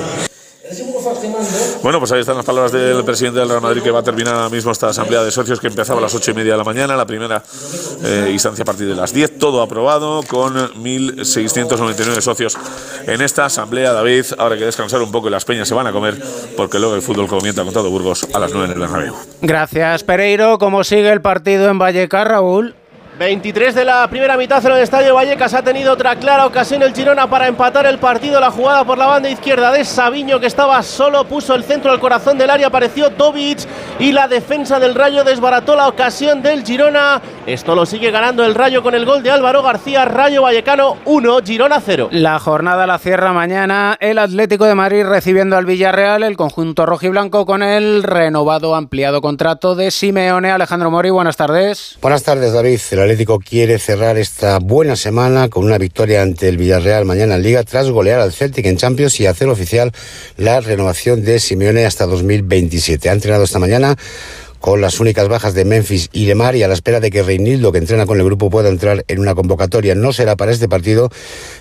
[1.82, 4.34] Bueno, pues ahí están las palabras del presidente del Real Madrid que va a terminar
[4.34, 6.64] ahora mismo esta asamblea de socios que empezaba a las ocho y media de la
[6.64, 7.42] mañana, la primera
[8.02, 12.56] eh, instancia a partir de las 10, todo aprobado con 1.699 socios
[13.06, 13.92] en esta asamblea.
[13.92, 16.16] David, ahora hay que descansar un poco y las peñas se van a comer
[16.56, 19.14] porque luego el fútbol comienza con todo Burgos a las 9 en el Bernabéu.
[19.42, 20.58] Gracias, Pereiro.
[20.58, 22.74] ¿Cómo sigue el partido en Vallecas, Raúl?
[23.18, 26.92] 23 de la primera mitad en el Estadio Vallecas ha tenido otra clara ocasión el
[26.92, 28.40] Girona para empatar el partido.
[28.40, 32.00] La jugada por la banda izquierda de Sabiño que estaba solo, puso el centro al
[32.00, 33.60] corazón del área, apareció Tobic
[34.00, 37.22] y la defensa del Rayo desbarató la ocasión del Girona.
[37.46, 41.38] Esto lo sigue ganando el Rayo con el gol de Álvaro García, Rayo Vallecano 1,
[41.44, 42.08] Girona 0.
[42.10, 47.46] La jornada la cierra mañana el Atlético de Madrid recibiendo al Villarreal, el conjunto rojiblanco
[47.46, 50.50] con el renovado ampliado contrato de Simeone.
[50.50, 51.96] Alejandro Mori, buenas tardes.
[52.02, 52.78] Buenas tardes, David.
[53.04, 57.62] Atlético quiere cerrar esta buena semana con una victoria ante el Villarreal mañana en Liga
[57.62, 59.92] tras golear al Celtic en Champions y hacer oficial
[60.38, 63.10] la renovación de Simeone hasta 2027.
[63.10, 63.96] Ha entrenado esta mañana
[64.64, 67.70] con las únicas bajas de Memphis y Lemar y a la espera de que Reinildo,
[67.70, 69.94] que entrena con el grupo, pueda entrar en una convocatoria.
[69.94, 71.10] No será para este partido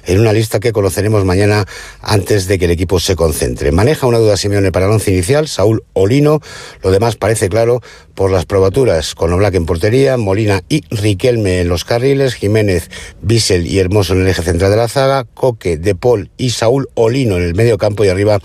[0.06, 1.66] en una lista que conoceremos mañana
[2.02, 3.74] antes de que el equipo se concentre.
[3.74, 6.40] Maneja una duda Simeone para el once inicial, Saúl Olino.
[6.82, 7.82] Lo demás parece claro
[8.16, 12.90] por las probaturas, con Oblak en portería, Molina y Riquelme en los carriles, Jiménez,
[13.22, 16.88] Bissell y Hermoso en el eje central de la zaga, Coque, De Paul y Saúl
[16.94, 18.40] Olino en el medio campo y arriba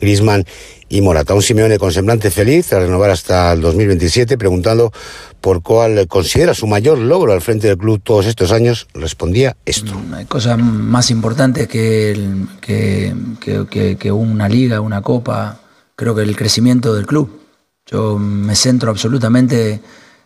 [0.00, 0.46] Grisman
[0.88, 1.34] y Morata.
[1.34, 4.92] Un Simeone con semblante feliz a renovar hasta el 2027, preguntando
[5.40, 9.92] por cuál considera su mayor logro al frente del club todos estos años, respondía esto.
[10.08, 13.14] No hay cosa más importante que, el- que-
[13.70, 15.60] que- que una liga, una copa,
[15.94, 17.40] creo que el crecimiento del club.
[17.86, 19.80] Yo me centro absolutamente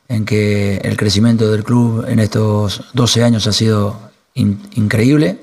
[0.09, 5.38] en que el crecimiento del club en estos 12 años ha sido in- increíble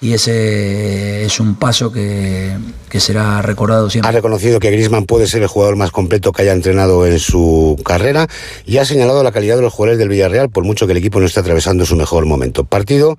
[0.00, 2.56] y ese es un paso que,
[2.88, 4.08] que será recordado siempre.
[4.08, 7.78] Ha reconocido que Griezmann puede ser el jugador más completo que haya entrenado en su
[7.84, 8.26] carrera
[8.64, 11.20] y ha señalado la calidad de los jugadores del Villarreal por mucho que el equipo
[11.20, 12.64] no esté atravesando su mejor momento.
[12.64, 13.18] Partido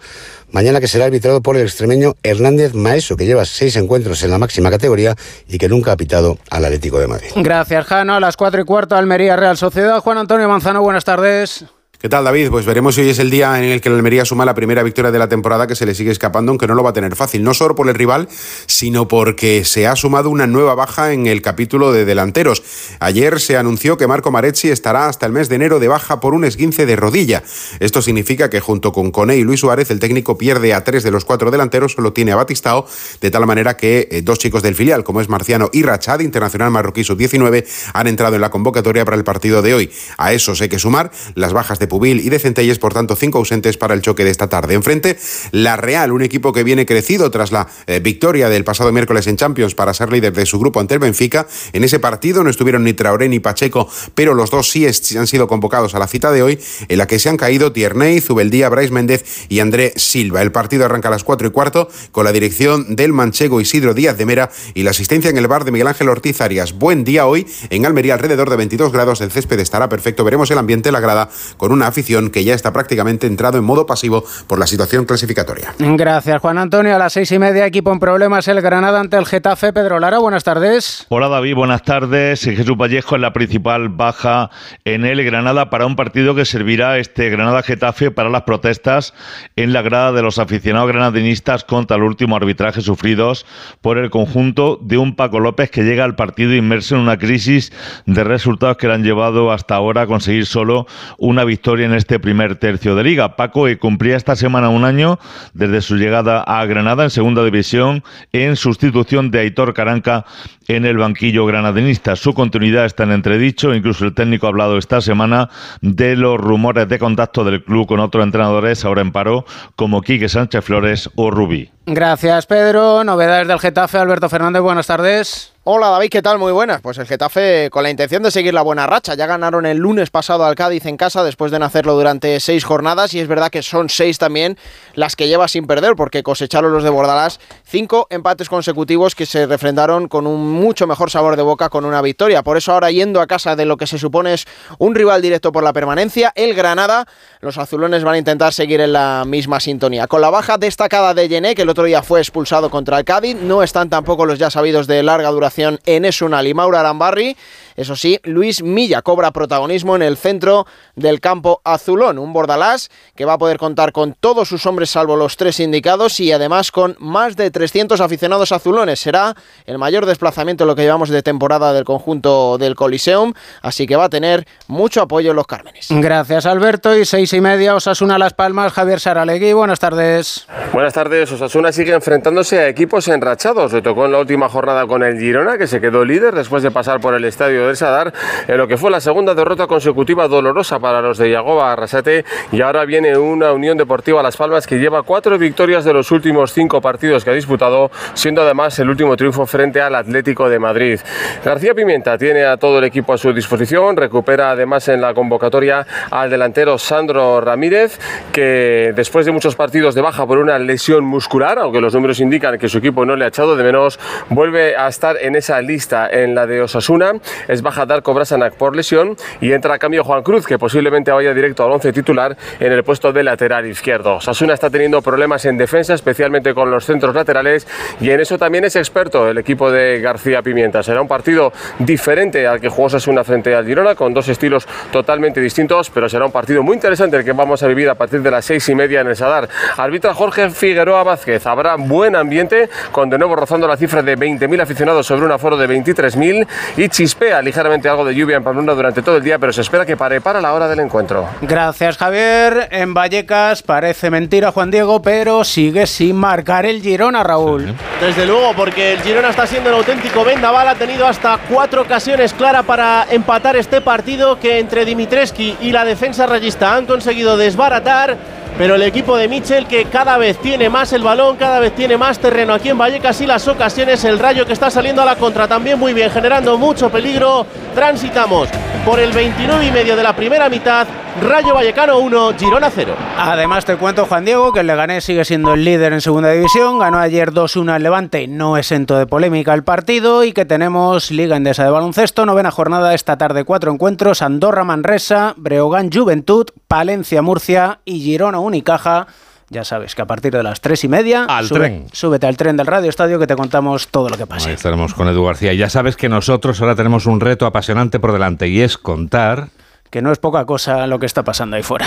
[0.52, 4.40] mañana que será arbitrado por el extremeño Hernández Maeso, que lleva seis encuentros en la
[4.40, 5.16] máxima categoría
[5.48, 7.30] y que nunca ha pitado al Atlético de Madrid.
[7.36, 8.16] Gracias, Jano.
[8.16, 10.00] A las 4 y cuarto, Almería Real Sociedad.
[10.00, 11.66] Juan Antonio Manzano, buenas tardes.
[12.02, 12.50] ¿Qué tal, David?
[12.50, 14.82] Pues veremos si hoy es el día en el que el Almería suma la primera
[14.82, 17.16] victoria de la temporada que se le sigue escapando, aunque no lo va a tener
[17.16, 17.44] fácil.
[17.44, 18.28] No solo por el rival,
[18.66, 22.64] sino porque se ha sumado una nueva baja en el capítulo de delanteros.
[23.00, 26.34] Ayer se anunció que Marco Marezzi estará hasta el mes de enero de baja por
[26.34, 27.44] un esguince de rodilla.
[27.80, 31.12] Esto significa que junto con Cone y Luis Suárez, el técnico pierde a tres de
[31.12, 32.88] los cuatro delanteros, solo tiene a Batistao,
[33.22, 36.72] de tal manera que eh, dos chicos del filial, como es Marciano y Rachad, internacional
[36.72, 39.92] marroquí sub-19, han entrado en la convocatoria para el partido de hoy.
[40.18, 43.40] A eso hay que sumar las bajas de Pubil y de Centelles, por tanto, cinco
[43.40, 44.76] ausentes para el choque de esta tarde.
[44.76, 45.20] Enfrente,
[45.52, 49.36] la Real, un equipo que viene crecido tras la eh, victoria del pasado miércoles en
[49.36, 51.48] Champions para ser líder de su grupo ante el Benfica.
[51.74, 55.50] En ese partido no estuvieron ni Traoré ni Pacheco, pero los dos sí han sido
[55.50, 58.92] convocados a la cita de hoy, en la que se han caído Tierney, Zubeldía, Brais
[58.92, 60.42] Méndez y André Silva.
[60.42, 64.18] El partido arranca a las 4 y cuarto con la dirección del manchego Isidro Díaz
[64.18, 66.72] de Mera y la asistencia en el bar de Miguel Ángel Ortiz Arias.
[66.72, 69.20] Buen día hoy en Almería, alrededor de 22 grados.
[69.20, 70.24] El césped estará perfecto.
[70.24, 73.64] Veremos el ambiente en la grada con una afición que ya está prácticamente entrado en
[73.64, 75.74] modo pasivo por la situación clasificatoria.
[75.80, 76.96] Gracias, Juan Antonio.
[76.96, 79.74] A las seis y media, equipo en problemas, el Granada ante el Getafe.
[79.74, 81.06] Pedro Lara, buenas tardes.
[81.10, 82.42] Hola David, buenas tardes.
[82.42, 84.50] Jesús Vallejo es la principal baja
[84.86, 89.14] en el Granada para un partido que servirá este Granada-Getafe para las protestas
[89.56, 93.46] en la grada de los aficionados granadinistas contra el último arbitraje sufridos
[93.82, 97.72] por el conjunto de un Paco López que llega al partido inmerso en una crisis
[98.06, 102.20] de resultados que le han llevado hasta ahora a conseguir solo una victoria en este
[102.20, 103.36] primer tercio de liga.
[103.36, 105.20] Paco eh, cumplía esta semana un año
[105.54, 108.04] desde su llegada a Granada en segunda división
[108.34, 110.26] en sustitución de Aitor Caranca
[110.68, 112.16] en el banquillo granadinista.
[112.16, 115.50] Su continuidad está en entredicho, incluso el técnico ha hablado esta semana
[115.82, 120.30] de los rumores de contacto del club con otros entrenadores ahora en paro como Quique
[120.30, 121.70] Sánchez Flores o Rubí.
[121.86, 123.04] Gracias, Pedro.
[123.04, 123.98] Novedades del Getafe.
[123.98, 125.54] Alberto Fernández, buenas tardes.
[125.64, 126.40] Hola David, ¿qué tal?
[126.40, 126.82] Muy buenas.
[126.82, 129.14] Pues el Getafe con la intención de seguir la buena racha.
[129.14, 132.64] Ya ganaron el lunes pasado al Cádiz en casa después de no hacerlo durante seis
[132.64, 134.58] jornadas y es verdad que son seis también
[134.96, 139.46] las que lleva sin perder porque cosecharon los de Bordalás cinco empates consecutivos que se
[139.46, 142.42] refrendaron con un mucho mejor sabor de boca con una victoria.
[142.42, 144.48] Por eso ahora yendo a casa de lo que se supone es
[144.80, 147.06] un rival directo por la permanencia, el Granada,
[147.40, 150.08] los azulones van a intentar seguir en la misma sintonía.
[150.08, 153.36] Con la baja destacada de Yené, que el otro día fue expulsado contra el Cádiz,
[153.36, 155.51] no están tampoco los ya sabidos de larga duración
[155.86, 157.36] Enes Unal y Maura Arambarri.
[157.76, 163.26] Eso sí, Luis Milla cobra protagonismo en el centro del campo azulón, un Bordalás que
[163.26, 166.96] va a poder contar con todos sus hombres salvo los tres indicados y además con
[167.00, 169.00] más de 300 aficionados azulones.
[169.00, 173.88] Será el mayor desplazamiento en lo que llevamos de temporada del conjunto del Coliseum, así
[173.88, 175.88] que va a tener mucho apoyo en los Cármenes.
[175.90, 176.98] Gracias, Alberto.
[176.98, 178.74] Y seis y media, Osasuna Las Palmas.
[178.74, 180.48] Javier Saralegui, buenas tardes.
[180.74, 181.32] Buenas tardes.
[181.32, 183.74] Osasuna sigue enfrentándose a equipos enrachados.
[183.74, 186.72] Le tocó en la última jornada con el Girona, que se quedó líder después de
[186.72, 188.14] pasar por el estadio del Sadar,
[188.48, 192.26] en lo que fue la segunda derrota consecutiva dolorosa para los de Yagoba Arrasate.
[192.52, 196.54] Y ahora viene una Unión Deportiva Las Palmas que lleva cuatro victorias de los últimos
[196.54, 201.00] cinco partidos que ha disputado, siendo además el último triunfo frente al Atlético de Madrid.
[201.44, 205.86] García Pimienta tiene a todo el equipo a su disposición, recupera además en la convocatoria
[206.10, 208.00] al delantero Sandro Ramírez,
[208.32, 212.58] que después de muchos partidos de baja por una lesión muscular, aunque los números indican
[212.58, 216.10] que su equipo no le ha echado de menos, vuelve a estar en esa lista,
[216.10, 217.14] en la de Osasuna.
[217.52, 221.34] Es baja Darko Brasanac por lesión y entra a cambio Juan Cruz, que posiblemente vaya
[221.34, 224.22] directo al 11 titular en el puesto de lateral izquierdo.
[224.22, 227.68] Sasuna está teniendo problemas en defensa, especialmente con los centros laterales,
[228.00, 230.82] y en eso también es experto el equipo de García Pimienta.
[230.82, 235.42] Será un partido diferente al que jugó Sasuna frente al Girona, con dos estilos totalmente
[235.42, 238.32] distintos, pero será un partido muy interesante el que vamos a vivir a partir de
[238.32, 239.50] las seis y media en el Sadar.
[239.76, 241.46] Arbitra Jorge Figueroa Vázquez.
[241.46, 245.58] Habrá buen ambiente, con de nuevo rozando la cifra de 20.000 aficionados sobre un aforo
[245.58, 249.54] de 23.000 y chispea ligeramente algo de lluvia en Pamplona durante todo el día, pero
[249.54, 251.28] se espera que pare para la hora del encuentro.
[251.42, 252.68] Gracias, Javier.
[252.72, 257.74] En Vallecas parece mentira, Juan Diego, pero sigue sin marcar el Girona, Raúl.
[258.00, 260.68] Desde luego, porque el Girona está siendo un auténtico vendaval.
[260.68, 265.86] Ha tenido hasta cuatro ocasiones claras para empatar este partido que entre Dimitreski y la
[265.86, 268.18] defensa rayista han conseguido desbaratar
[268.58, 271.98] pero el equipo de Michel que cada vez tiene más el balón, cada vez tiene
[271.98, 275.16] más terreno aquí en Vallecas y las ocasiones, el rayo que está saliendo a la
[275.16, 277.46] contra también muy bien, generando mucho peligro.
[277.74, 278.50] Transitamos
[278.86, 280.88] por el 29 y medio de la primera mitad,
[281.22, 282.96] Rayo Vallecano 1, Girona 0.
[283.18, 286.80] Además te cuento Juan Diego que el Leganés sigue siendo el líder en segunda división,
[286.80, 291.36] ganó ayer 2-1 al Levante, no exento de polémica el partido y que tenemos Liga
[291.36, 297.82] Endesa de baloncesto, novena jornada esta tarde, cuatro encuentros, Andorra Manresa, Breogán Juventud, Palencia Murcia
[297.84, 299.08] y Girona Unicaja.
[299.50, 301.88] Ya sabes que a partir de las tres y media Al sube- tren.
[301.92, 304.48] súbete al tren del Radio Estadio que te contamos todo lo que pasa.
[304.48, 305.54] Ahí estaremos con Edu García.
[305.54, 309.50] Ya sabes que nosotros ahora tenemos un reto apasionante por delante y es contar...
[309.90, 311.86] Que no es poca cosa lo que está pasando ahí fuera.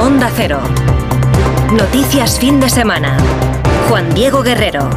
[0.00, 0.60] Onda Cero.
[1.72, 3.16] Noticias fin de semana.
[3.88, 4.88] Juan Diego Guerrero.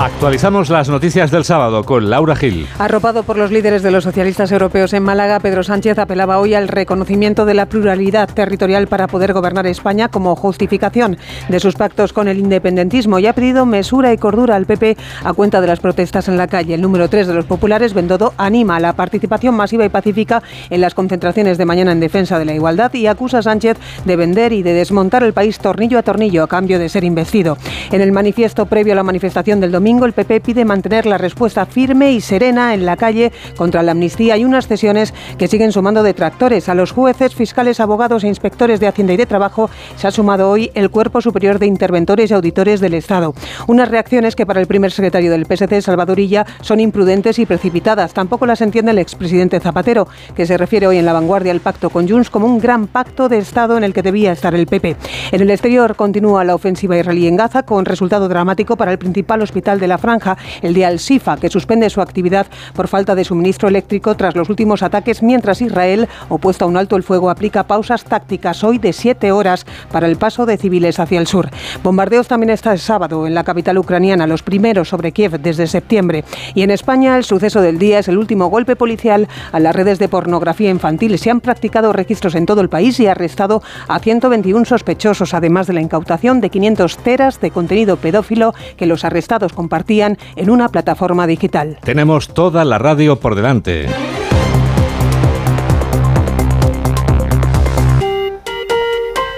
[0.00, 2.66] Actualizamos las noticias del sábado con Laura Gil.
[2.78, 6.68] Arropado por los líderes de los socialistas europeos en Málaga, Pedro Sánchez apelaba hoy al
[6.68, 11.16] reconocimiento de la pluralidad territorial para poder gobernar España como justificación
[11.48, 15.32] de sus pactos con el independentismo y ha pedido mesura y cordura al PP a
[15.32, 16.74] cuenta de las protestas en la calle.
[16.74, 20.80] El número 3 de los populares, Bendodo, anima a la participación masiva y pacífica en
[20.80, 24.52] las concentraciones de mañana en defensa de la igualdad y acusa a Sánchez de vender
[24.52, 27.56] y de desmontar el país tornillo a tornillo a cambio de ser investido.
[27.92, 31.66] En el manifiesto previo a la manifestación del domingo, el PP pide mantener la respuesta
[31.66, 36.02] firme y serena en la calle contra la amnistía y unas cesiones que siguen sumando
[36.02, 36.70] detractores.
[36.70, 40.50] A los jueces, fiscales, abogados e inspectores de Hacienda y de Trabajo se ha sumado
[40.50, 43.34] hoy el Cuerpo Superior de Interventores y Auditores del Estado.
[43.66, 48.14] Unas reacciones que para el primer secretario del PSC, Salvador Illa, son imprudentes y precipitadas.
[48.14, 51.90] Tampoco las entiende el expresidente Zapatero, que se refiere hoy en la vanguardia al pacto
[51.90, 54.96] con Junts como un gran pacto de Estado en el que debía estar el PP.
[55.32, 59.42] En el exterior continúa la ofensiva israelí en Gaza con resultado dramático para el principal
[59.42, 63.68] hospital de la franja, el de Al-Sifa, que suspende su actividad por falta de suministro
[63.68, 68.04] eléctrico tras los últimos ataques, mientras Israel, opuesto a un alto el fuego, aplica pausas
[68.04, 71.48] tácticas hoy de siete horas para el paso de civiles hacia el sur.
[71.82, 76.24] Bombardeos también este sábado en la capital ucraniana, los primeros sobre Kiev desde septiembre.
[76.54, 79.98] Y en España, el suceso del día es el último golpe policial a las redes
[79.98, 81.18] de pornografía infantil.
[81.18, 85.74] Se han practicado registros en todo el país y arrestado a 121 sospechosos, además de
[85.74, 91.26] la incautación de 500 teras de contenido pedófilo que los arrestados compartían en una plataforma
[91.26, 91.78] digital.
[91.82, 93.86] Tenemos toda la radio por delante.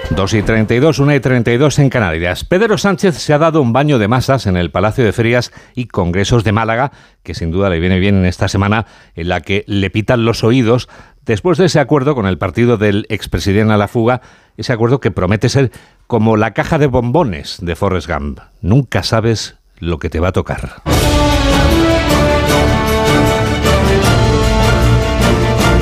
[0.09, 2.43] Dos y 32, 1 y 32 en Canarias.
[2.43, 5.85] Pedro Sánchez se ha dado un baño de masas en el Palacio de Ferias y
[5.85, 6.91] Congresos de Málaga,
[7.23, 8.85] que sin duda le viene bien en esta semana
[9.15, 10.89] en la que le pitan los oídos
[11.25, 14.21] después de ese acuerdo con el partido del expresidente a la fuga,
[14.57, 15.71] ese acuerdo que promete ser
[16.07, 18.39] como la caja de bombones de Forrest Gump.
[18.61, 20.81] Nunca sabes lo que te va a tocar.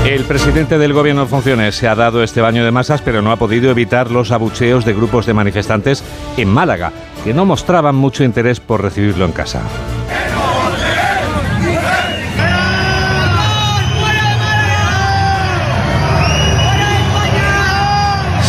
[0.06, 3.32] El presidente del gobierno en funciones se ha dado este baño de masas, pero no
[3.32, 6.04] ha podido evitar los abucheos de grupos de manifestantes
[6.38, 6.92] en Málaga,
[7.24, 9.64] que no mostraban mucho interés por recibirlo en casa.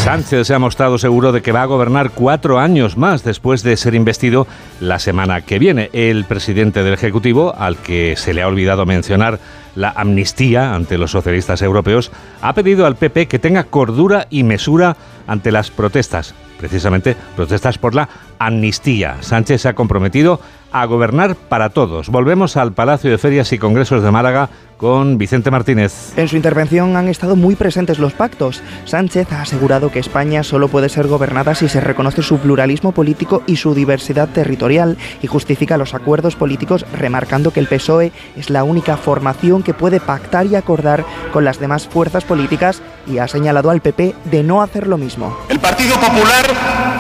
[0.07, 3.77] Sánchez se ha mostrado seguro de que va a gobernar cuatro años más después de
[3.77, 4.47] ser investido
[4.79, 5.91] la semana que viene.
[5.93, 9.41] El presidente del Ejecutivo, al que se le ha olvidado mencionar
[9.75, 14.97] la amnistía ante los socialistas europeos, ha pedido al PP que tenga cordura y mesura
[15.27, 19.17] ante las protestas, precisamente protestas por la amnistía.
[19.23, 20.39] Sánchez se ha comprometido
[20.71, 22.11] a gobernar para todos.
[22.11, 26.13] Volvemos al Palacio de Ferias y Congresos de Málaga con Vicente Martínez.
[26.17, 28.63] En su intervención han estado muy presentes los pactos.
[28.85, 33.43] Sánchez ha asegurado que España solo puede ser gobernada si se reconoce su pluralismo político
[33.47, 38.65] y su diversidad territorial y justifica los acuerdos políticos remarcando que el PSOE es la
[38.65, 43.71] única formación que puede pactar y acordar con las demás fuerzas políticas y ha señalado
[43.71, 45.37] al PP de no hacer lo mismo.
[45.49, 46.47] El Partido Popular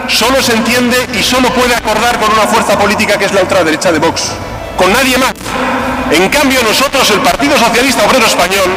[0.08, 3.92] solo se entiende y solo puede acordar con una fuerza política que es la ultraderecha
[3.92, 4.32] de Vox,
[4.76, 5.34] con nadie más.
[6.10, 8.70] En cambio nosotros, el Partido Socialista Obrero Español,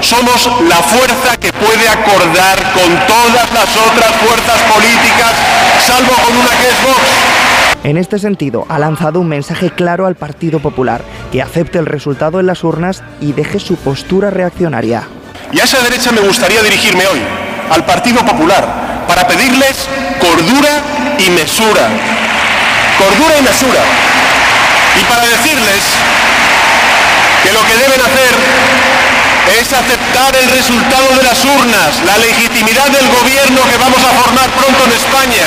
[0.00, 5.32] somos la fuerza que puede acordar con todas las otras fuerzas políticas,
[5.86, 7.44] salvo con una que es Vox.
[7.84, 12.38] En este sentido, ha lanzado un mensaje claro al Partido Popular, que acepte el resultado
[12.38, 15.04] en las urnas y deje su postura reaccionaria.
[15.52, 17.20] Y a esa derecha me gustaría dirigirme hoy,
[17.70, 19.86] al Partido Popular, para pedirles
[20.20, 20.82] cordura
[21.18, 21.88] y mesura.
[22.98, 23.80] Cordura y mesura.
[25.00, 25.82] Y para decirles
[27.44, 28.32] que lo que deben hacer
[29.60, 34.48] es aceptar el resultado de las urnas, la legitimidad del gobierno que vamos a formar
[34.56, 35.44] pronto en España,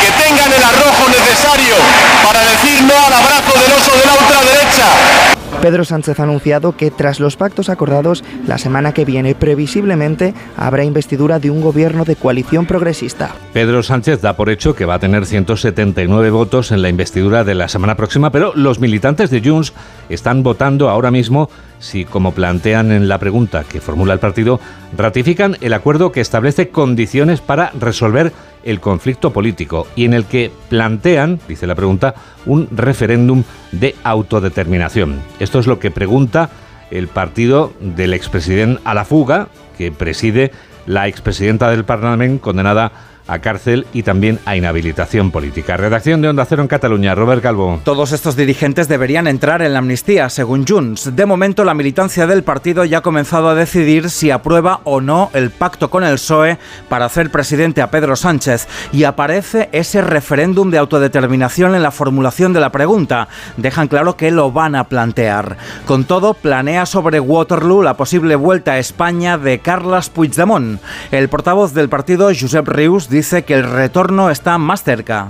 [0.00, 1.76] que tengan el arrojo necesario
[2.24, 5.43] para decir no al abrazo del oso de la ultraderecha.
[5.64, 10.84] Pedro Sánchez ha anunciado que tras los pactos acordados, la semana que viene previsiblemente habrá
[10.84, 13.34] investidura de un gobierno de coalición progresista.
[13.54, 17.54] Pedro Sánchez da por hecho que va a tener 179 votos en la investidura de
[17.54, 19.72] la semana próxima, pero los militantes de Junts
[20.10, 21.48] están votando ahora mismo
[21.78, 24.60] si, como plantean en la pregunta que formula el partido,
[24.96, 28.32] ratifican el acuerdo que establece condiciones para resolver
[28.64, 32.14] el conflicto político y en el que plantean, dice la pregunta,
[32.46, 35.20] un referéndum de autodeterminación.
[35.38, 36.50] Esto es lo que pregunta
[36.90, 40.52] el partido del expresidente a la fuga, que preside
[40.86, 42.92] la expresidenta del Parlamento condenada
[43.26, 45.76] a cárcel y también a inhabilitación política.
[45.76, 47.80] Redacción de Onda Cero en Cataluña, Robert Calvo.
[47.84, 51.16] Todos estos dirigentes deberían entrar en la amnistía, según Junts.
[51.16, 55.30] De momento, la militancia del partido ya ha comenzado a decidir si aprueba o no
[55.32, 56.58] el pacto con el PSOE
[56.88, 58.68] para hacer presidente a Pedro Sánchez.
[58.92, 63.28] Y aparece ese referéndum de autodeterminación en la formulación de la pregunta.
[63.56, 65.56] Dejan claro que lo van a plantear.
[65.86, 70.80] Con todo, planea sobre Waterloo la posible vuelta a España de Carles Puigdemont.
[71.10, 75.28] El portavoz del partido, Josep Rius, dice que el retorno está más cerca.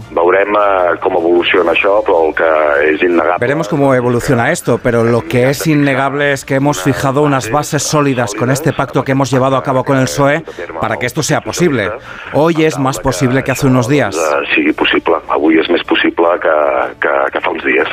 [3.39, 7.83] Veremos cómo evoluciona esto, pero lo que es innegable es que hemos fijado unas bases
[7.83, 10.45] sólidas con este pacto que hemos llevado a cabo con el PSOE
[10.81, 11.91] para que esto sea posible.
[12.33, 14.17] Hoy es más posible que hace unos días.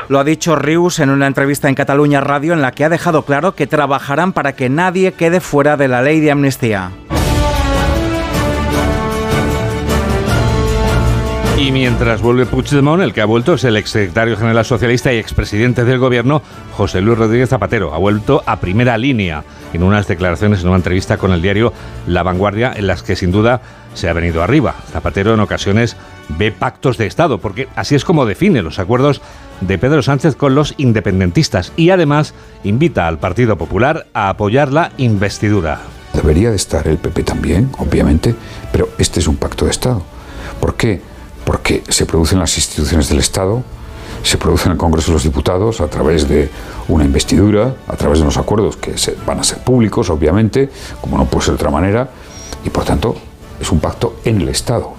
[0.07, 3.23] Lo ha dicho Rius en una entrevista en Cataluña Radio en la que ha dejado
[3.23, 6.91] claro que trabajarán para que nadie quede fuera de la ley de amnistía.
[11.61, 15.85] Y mientras vuelve Puigdemont, el que ha vuelto es el exsecretario general socialista y expresidente
[15.85, 16.41] del gobierno,
[16.75, 17.93] José Luis Rodríguez Zapatero.
[17.93, 21.71] Ha vuelto a primera línea en unas declaraciones, en una entrevista con el diario
[22.07, 23.61] La Vanguardia, en las que sin duda
[23.93, 24.73] se ha venido arriba.
[24.91, 25.97] Zapatero en ocasiones
[26.29, 29.21] ve pactos de Estado, porque así es como define los acuerdos
[29.59, 32.33] de Pedro Sánchez con los independentistas y además
[32.63, 35.81] invita al Partido Popular a apoyar la investidura.
[36.15, 38.33] Debería de estar el PP también, obviamente,
[38.71, 40.03] pero este es un pacto de Estado.
[40.59, 41.10] ¿Por qué?
[41.51, 43.61] Porque se produce en las instituciones del Estado,
[44.23, 46.49] se produce en el Congreso de los Diputados a través de
[46.87, 50.69] una investidura, a través de unos acuerdos que se, van a ser públicos, obviamente,
[51.01, 52.09] como no puede ser de otra manera,
[52.63, 53.17] y por tanto
[53.59, 54.93] es un pacto en el Estado.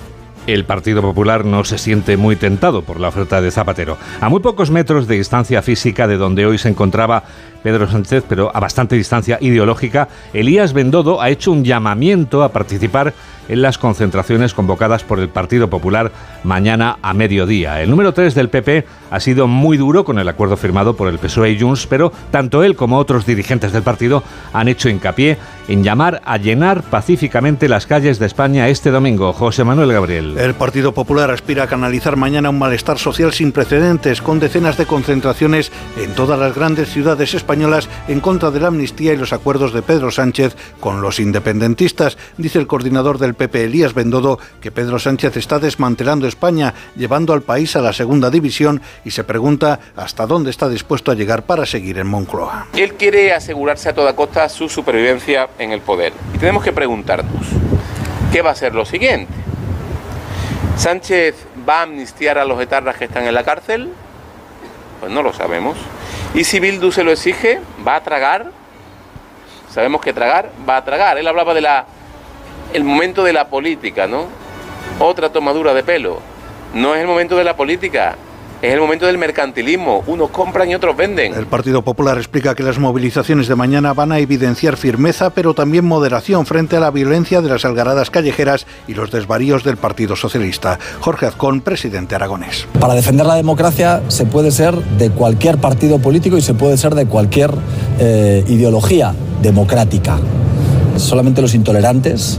[0.47, 3.97] El Partido Popular no se siente muy tentado por la oferta de Zapatero.
[4.21, 7.25] A muy pocos metros de distancia física de donde hoy se encontraba
[7.63, 13.15] Pedro Sánchez, pero a bastante distancia ideológica, Elías Bendodo ha hecho un llamamiento a participar
[13.49, 16.13] en las concentraciones convocadas por el Partido Popular
[16.45, 17.83] mañana a mediodía.
[17.83, 21.19] El número 3 del PP ha sido muy duro con el acuerdo firmado por el
[21.19, 25.39] PSOE y Junts, pero tanto él como otros dirigentes del partido han hecho hincapié
[25.69, 29.33] en llamar a llenar pacíficamente las calles de España este domingo.
[29.33, 30.39] José Manuel Gabriel.
[30.39, 34.87] El Partido Popular aspira a canalizar mañana un malestar social sin precedentes, con decenas de
[34.87, 39.75] concentraciones en todas las grandes ciudades españolas en contra de la amnistía y los acuerdos
[39.75, 44.99] de Pedro Sánchez con los independentistas, dice el coordinador del PP Elías Bendodo que Pedro
[44.99, 50.27] Sánchez está desmantelando España, llevando al país a la segunda división y se pregunta hasta
[50.27, 52.69] dónde está dispuesto a llegar para seguir en Moncloa.
[52.75, 56.15] Él quiere asegurarse a toda costa su supervivencia en el poder.
[56.35, 57.47] Y tenemos que preguntarnos,
[58.33, 59.35] ¿qué va a ser lo siguiente?
[60.79, 61.35] ¿Sánchez
[61.69, 63.91] va a amnistiar a los etarras que están en la cárcel?
[65.01, 65.77] Pues no lo sabemos.
[66.35, 67.61] ¿Y si Bildu se lo exige?
[67.87, 68.51] ¿Va a tragar?
[69.71, 71.19] Sabemos que tragar va a tragar.
[71.19, 71.87] Él hablaba de la
[72.73, 74.29] el momento de la política, ¿no?
[74.99, 76.21] Otra tomadura de pelo.
[76.73, 78.17] No es el momento de la política,
[78.63, 80.05] Es el momento del mercantilismo.
[80.07, 81.35] Unos compran y otros venden.
[81.35, 85.85] El Partido Popular explica que las movilizaciones de mañana van a evidenciar firmeza, pero también
[85.85, 90.79] moderación frente a la violencia de las algaradas callejeras y los desvaríos del Partido Socialista.
[91.01, 92.69] Jorge Azcón, presidente aragonés.
[92.79, 96.95] Para defender la democracia se puede ser de cualquier partido político y se puede ser
[96.95, 97.51] de cualquier
[97.99, 100.21] eh, ideología democrática.
[100.99, 102.39] Solamente los intolerantes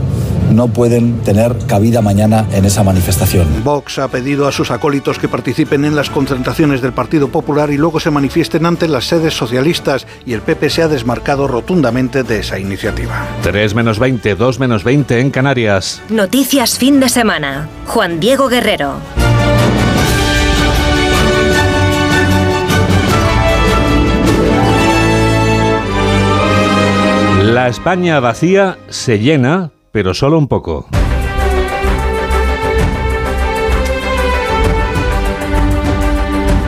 [0.54, 3.46] no pueden tener cabida mañana en esa manifestación.
[3.64, 7.76] Vox ha pedido a sus acólitos que participen en las concentraciones del Partido Popular y
[7.76, 12.40] luego se manifiesten ante las sedes socialistas y el PP se ha desmarcado rotundamente de
[12.40, 13.26] esa iniciativa.
[13.42, 16.02] 3 menos 20, 2 menos 20 en Canarias.
[16.08, 17.68] Noticias fin de semana.
[17.86, 18.94] Juan Diego Guerrero.
[27.54, 30.88] La España vacía se llena, pero solo un poco.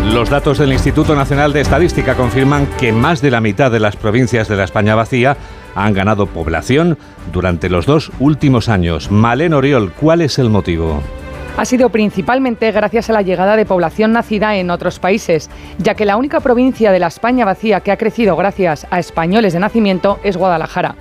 [0.04, 3.96] Los datos del Instituto Nacional de Estadística confirman que más de la mitad de las
[3.96, 5.36] provincias de la España vacía
[5.74, 6.98] han ganado población
[7.32, 9.10] durante los dos últimos años.
[9.10, 11.02] Malen Oriol, ¿cuál es el motivo?
[11.56, 15.48] ha sido principalmente gracias a la llegada de población nacida en otros países,
[15.78, 19.54] ya que la única provincia de la España vacía que ha crecido gracias a españoles
[19.54, 20.96] de nacimiento es Guadalajara.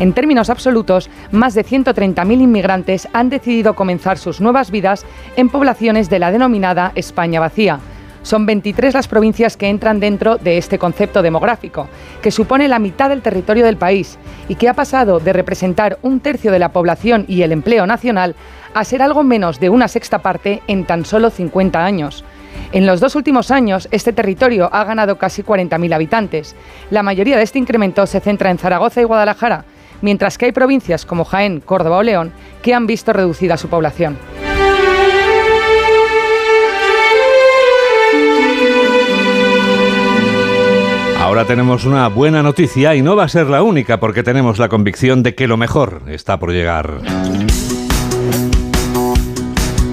[0.00, 6.10] En términos absolutos, más de 130.000 inmigrantes han decidido comenzar sus nuevas vidas en poblaciones
[6.10, 7.78] de la denominada España vacía.
[8.24, 11.88] Son 23 las provincias que entran dentro de este concepto demográfico,
[12.22, 14.18] que supone la mitad del territorio del país
[14.48, 18.34] y que ha pasado de representar un tercio de la población y el empleo nacional
[18.72, 22.24] a ser algo menos de una sexta parte en tan solo 50 años.
[22.72, 26.56] En los dos últimos años, este territorio ha ganado casi 40.000 habitantes.
[26.90, 29.64] La mayoría de este incremento se centra en Zaragoza y Guadalajara,
[30.02, 32.32] mientras que hay provincias como Jaén, Córdoba o León
[32.62, 34.18] que han visto reducida su población.
[41.20, 44.68] Ahora tenemos una buena noticia y no va a ser la única porque tenemos la
[44.68, 47.00] convicción de que lo mejor está por llegar.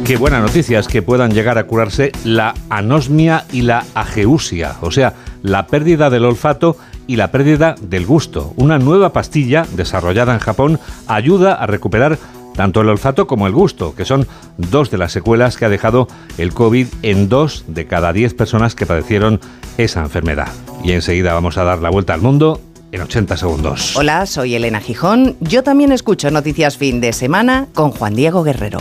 [0.05, 4.91] Qué buena noticia es que puedan llegar a curarse la anosmia y la ageusia, o
[4.91, 6.75] sea, la pérdida del olfato
[7.11, 8.53] y la pérdida del gusto.
[8.55, 12.17] Una nueva pastilla desarrollada en Japón ayuda a recuperar
[12.55, 16.07] tanto el olfato como el gusto, que son dos de las secuelas que ha dejado
[16.37, 19.41] el COVID en dos de cada diez personas que padecieron
[19.77, 20.47] esa enfermedad.
[20.85, 22.61] Y enseguida vamos a dar la vuelta al mundo
[22.93, 23.97] en 80 segundos.
[23.97, 25.35] Hola, soy Elena Gijón.
[25.41, 28.79] Yo también escucho Noticias Fin de Semana con Juan Diego Guerrero.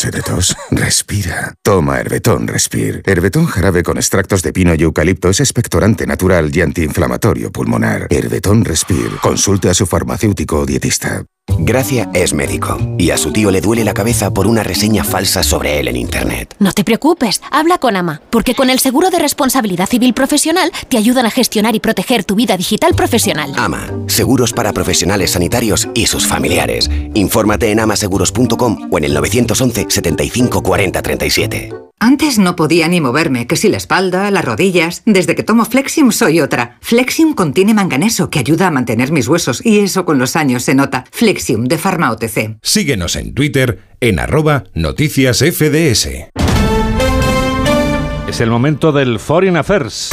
[0.00, 0.56] Noche de tos.
[0.70, 1.52] Respira.
[1.62, 3.02] Toma Herbetón Respir.
[3.04, 8.06] Herbetón jarabe con extractos de pino y eucalipto es expectorante natural y antiinflamatorio pulmonar.
[8.08, 9.10] Herbetón Respir.
[9.20, 11.22] Consulte a su farmacéutico o dietista.
[11.58, 15.42] Gracia es médico y a su tío le duele la cabeza por una reseña falsa
[15.42, 16.54] sobre él en Internet.
[16.58, 20.96] No te preocupes, habla con AMA, porque con el seguro de responsabilidad civil profesional te
[20.96, 23.52] ayudan a gestionar y proteger tu vida digital profesional.
[23.56, 26.88] AMA, seguros para profesionales sanitarios y sus familiares.
[27.14, 31.72] Infórmate en amaseguros.com o en el 911 75 40 37.
[32.02, 35.02] Antes no podía ni moverme, que si la espalda, las rodillas.
[35.04, 36.78] Desde que tomo Flexium soy otra.
[36.80, 40.74] Flexium contiene manganeso que ayuda a mantener mis huesos y eso con los años se
[40.74, 41.04] nota.
[41.12, 42.56] Flexium de Pharma OTC.
[42.62, 46.08] Síguenos en Twitter en arroba noticias FDS.
[48.28, 50.10] Es el momento del Foreign Affairs.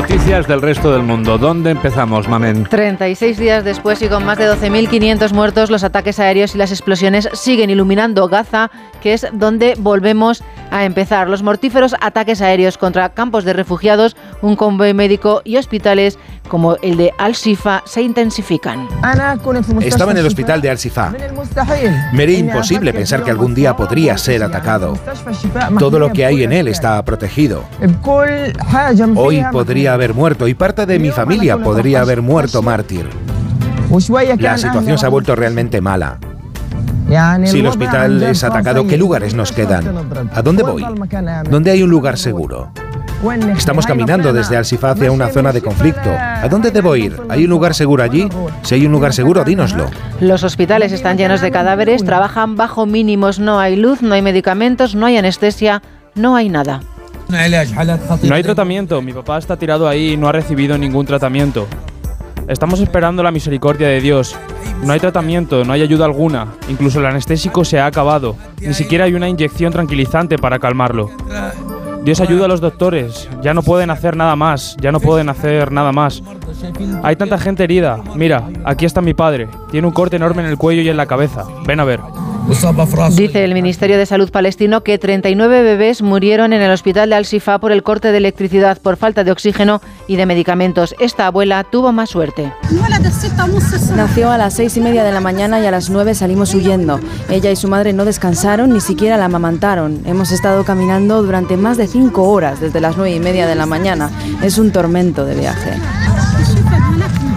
[0.00, 1.36] Noticias del resto del mundo.
[1.36, 2.64] ¿Dónde empezamos, Mamen?
[2.64, 7.28] 36 días después y con más de 12.500 muertos, los ataques aéreos y las explosiones
[7.34, 8.70] siguen iluminando Gaza,
[9.02, 10.42] que es donde volvemos
[10.84, 11.28] empezar.
[11.28, 16.18] Los mortíferos ataques aéreos contra campos de refugiados, un convoy médico y hospitales
[16.48, 18.88] como el de Al-Shifa se intensifican.
[19.80, 21.12] Estaba en el hospital de Al-Shifa.
[22.12, 24.98] Me era imposible pensar que algún día podría ser atacado.
[25.78, 27.64] Todo lo que hay en él está protegido.
[29.16, 33.08] Hoy podría haber muerto y parte de mi familia podría haber muerto mártir.
[34.38, 36.18] La situación se ha vuelto realmente mala.
[37.46, 39.84] Si el hospital es atacado, ¿qué lugares nos quedan?
[40.32, 40.84] ¿A dónde voy?
[41.48, 42.70] ¿Dónde hay un lugar seguro?
[43.56, 46.08] Estamos caminando desde Al-Sifa hacia una zona de conflicto.
[46.08, 47.20] ¿A dónde debo ir?
[47.28, 48.28] ¿Hay un lugar seguro allí?
[48.62, 49.90] Si hay un lugar seguro, dínoslo.
[50.20, 54.94] Los hospitales están llenos de cadáveres, trabajan bajo mínimos, no hay luz, no hay medicamentos,
[54.94, 55.82] no hay anestesia,
[56.14, 56.80] no hay nada.
[57.28, 59.02] No hay tratamiento.
[59.02, 61.66] Mi papá está tirado ahí y no ha recibido ningún tratamiento.
[62.50, 64.36] Estamos esperando la misericordia de Dios.
[64.82, 66.48] No hay tratamiento, no hay ayuda alguna.
[66.68, 68.34] Incluso el anestésico se ha acabado.
[68.60, 71.10] Ni siquiera hay una inyección tranquilizante para calmarlo.
[72.02, 73.28] Dios ayuda a los doctores.
[73.40, 74.76] Ya no pueden hacer nada más.
[74.80, 76.24] Ya no pueden hacer nada más.
[77.04, 78.00] Hay tanta gente herida.
[78.16, 79.46] Mira, aquí está mi padre.
[79.70, 81.44] Tiene un corte enorme en el cuello y en la cabeza.
[81.68, 82.00] Ven a ver.
[83.16, 87.58] Dice el Ministerio de Salud palestino que 39 bebés murieron en el hospital de Al-Shifa
[87.58, 90.94] por el corte de electricidad, por falta de oxígeno y de medicamentos.
[90.98, 92.52] Esta abuela tuvo más suerte.
[93.96, 97.00] Nació a las seis y media de la mañana y a las nueve salimos huyendo.
[97.28, 100.00] Ella y su madre no descansaron, ni siquiera la amamantaron.
[100.04, 103.66] Hemos estado caminando durante más de cinco horas desde las nueve y media de la
[103.66, 104.10] mañana.
[104.42, 105.72] Es un tormento de viaje.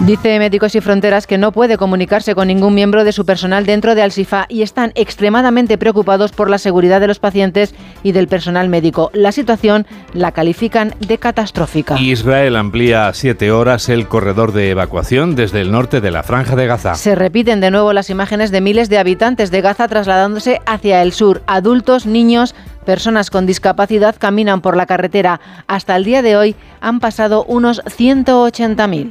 [0.06, 3.94] Dice Médicos y Fronteras que no puede comunicarse con ningún miembro de su personal dentro
[3.94, 8.68] de Al-Shifa y están extremadamente preocupados por la seguridad de los pacientes y del personal
[8.68, 9.10] médico.
[9.14, 11.98] La situación la califican de catastrófica.
[11.98, 16.54] Israel amplía a siete horas el corredor de evacuación desde el norte de la franja
[16.54, 16.96] de Gaza.
[16.96, 21.14] Se repiten de nuevo las imágenes de miles de habitantes de Gaza trasladándose hacia el
[21.14, 21.40] sur.
[21.46, 22.54] Adultos, niños,
[22.84, 25.40] personas con discapacidad caminan por la carretera.
[25.66, 29.10] Hasta el día de hoy han pasado unos 180.000.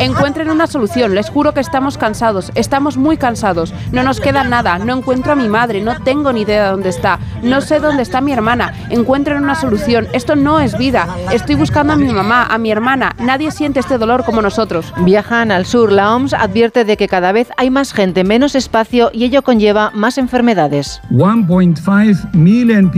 [0.00, 4.78] Encuentren una solución, les juro que estamos cansados, estamos muy cansados, no nos queda nada,
[4.78, 8.02] no encuentro a mi madre, no tengo ni idea de dónde está, no sé dónde
[8.02, 12.46] está mi hermana, encuentren una solución, esto no es vida, estoy buscando a mi mamá,
[12.46, 14.92] a mi hermana, nadie siente este dolor como nosotros.
[14.98, 19.10] Viajan al sur, la OMS advierte de que cada vez hay más gente, menos espacio
[19.12, 21.00] y ello conlleva más enfermedades.
[21.10, 22.89] 1,5 millones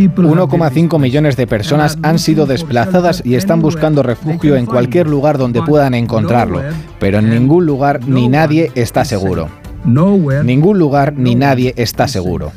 [1.37, 6.63] de personas han sido desplazadas y están buscando refugio en cualquier lugar donde puedan encontrarlo,
[6.99, 9.62] pero en ningún lugar ni nadie está seguro.
[9.85, 12.53] Ningún lugar ni nadie está seguro.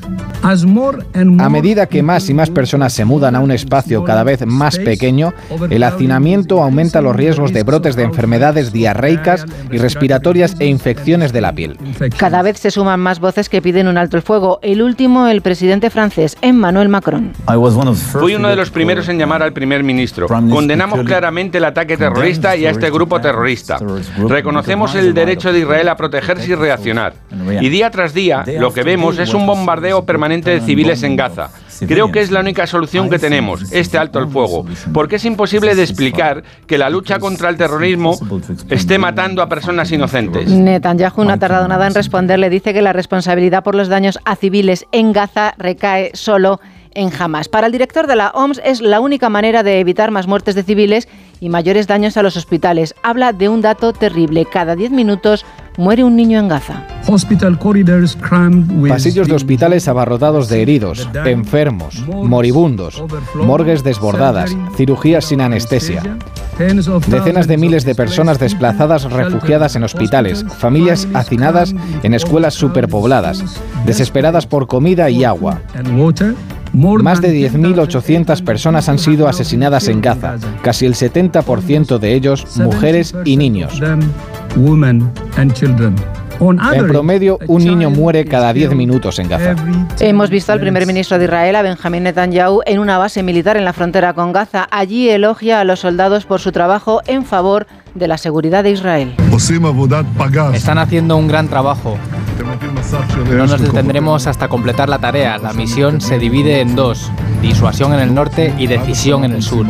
[1.39, 4.77] A medida que más y más personas se mudan a un espacio cada vez más
[4.77, 5.33] pequeño,
[5.71, 11.41] el hacinamiento aumenta los riesgos de brotes de enfermedades diarreicas y respiratorias e infecciones de
[11.41, 11.77] la piel.
[12.15, 14.59] Cada vez se suman más voces que piden un alto el fuego.
[14.61, 17.31] El último, el presidente francés, Emmanuel Macron.
[18.11, 20.27] Fui uno de los primeros en llamar al primer ministro.
[20.27, 23.79] Condenamos claramente el ataque terrorista y a este grupo terrorista.
[24.27, 27.14] Reconocemos el derecho de Israel a protegerse y reaccionar.
[27.61, 31.49] Y día tras día lo que vemos es un bombardeo permanente de civiles en Gaza.
[31.87, 35.75] Creo que es la única solución que tenemos, este alto el fuego, porque es imposible
[35.75, 38.17] de explicar que la lucha contra el terrorismo
[38.69, 40.49] esté matando a personas inocentes.
[40.49, 42.49] Netanyahu no ha tardado nada en responderle.
[42.49, 46.59] Dice que la responsabilidad por los daños a civiles en Gaza recae solo
[46.95, 47.49] en Hamas.
[47.49, 50.63] Para el director de la OMS es la única manera de evitar más muertes de
[50.63, 51.07] civiles
[51.41, 52.95] y mayores daños a los hospitales.
[53.03, 54.45] Habla de un dato terrible.
[54.45, 55.45] Cada 10 minutos
[55.77, 56.83] muere un niño en Gaza.
[58.87, 63.03] Pasillos de hospitales abarrotados de heridos, enfermos, moribundos,
[63.35, 66.01] morgues desbordadas, cirugías sin anestesia.
[67.07, 73.43] Decenas de miles de personas desplazadas refugiadas en hospitales, familias hacinadas en escuelas superpobladas,
[73.85, 75.61] desesperadas por comida y agua.
[76.73, 83.15] Más de 10.800 personas han sido asesinadas en Gaza, casi el 70% de ellos mujeres
[83.23, 83.81] y niños.
[86.39, 89.55] En promedio, un niño muere cada 10 minutos en Gaza.
[89.99, 93.65] Hemos visto al primer ministro de Israel, a Benjamín Netanyahu, en una base militar en
[93.65, 94.67] la frontera con Gaza.
[94.71, 99.15] Allí elogia a los soldados por su trabajo en favor de la seguridad de Israel.
[100.53, 101.97] Están haciendo un gran trabajo.
[103.31, 105.37] No nos detendremos hasta completar la tarea.
[105.37, 107.09] La misión se divide en dos,
[107.41, 109.65] disuasión en el norte y decisión en el sur.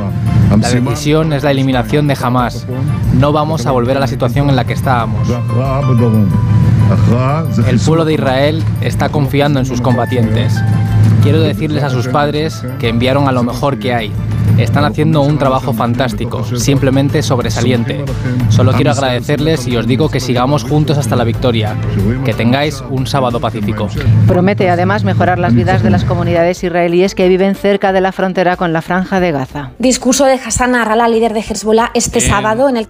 [0.49, 2.65] La decisión es la eliminación de Hamas.
[3.13, 5.27] No vamos a volver a la situación en la que estábamos.
[7.67, 10.59] El pueblo de Israel está confiando en sus combatientes.
[11.21, 14.11] Quiero decirles a sus padres que enviaron a lo mejor que hay.
[14.57, 18.05] Están haciendo un trabajo fantástico, simplemente sobresaliente.
[18.49, 21.75] Solo quiero agradecerles y os digo que sigamos juntos hasta la victoria.
[22.23, 23.89] Que tengáis un sábado pacífico.
[24.27, 28.55] Promete además mejorar las vidas de las comunidades israelíes que viven cerca de la frontera
[28.55, 29.71] con la franja de Gaza.
[29.77, 32.87] Discurso de Hassan Nasrallah, líder de Hezbollah, este sábado en el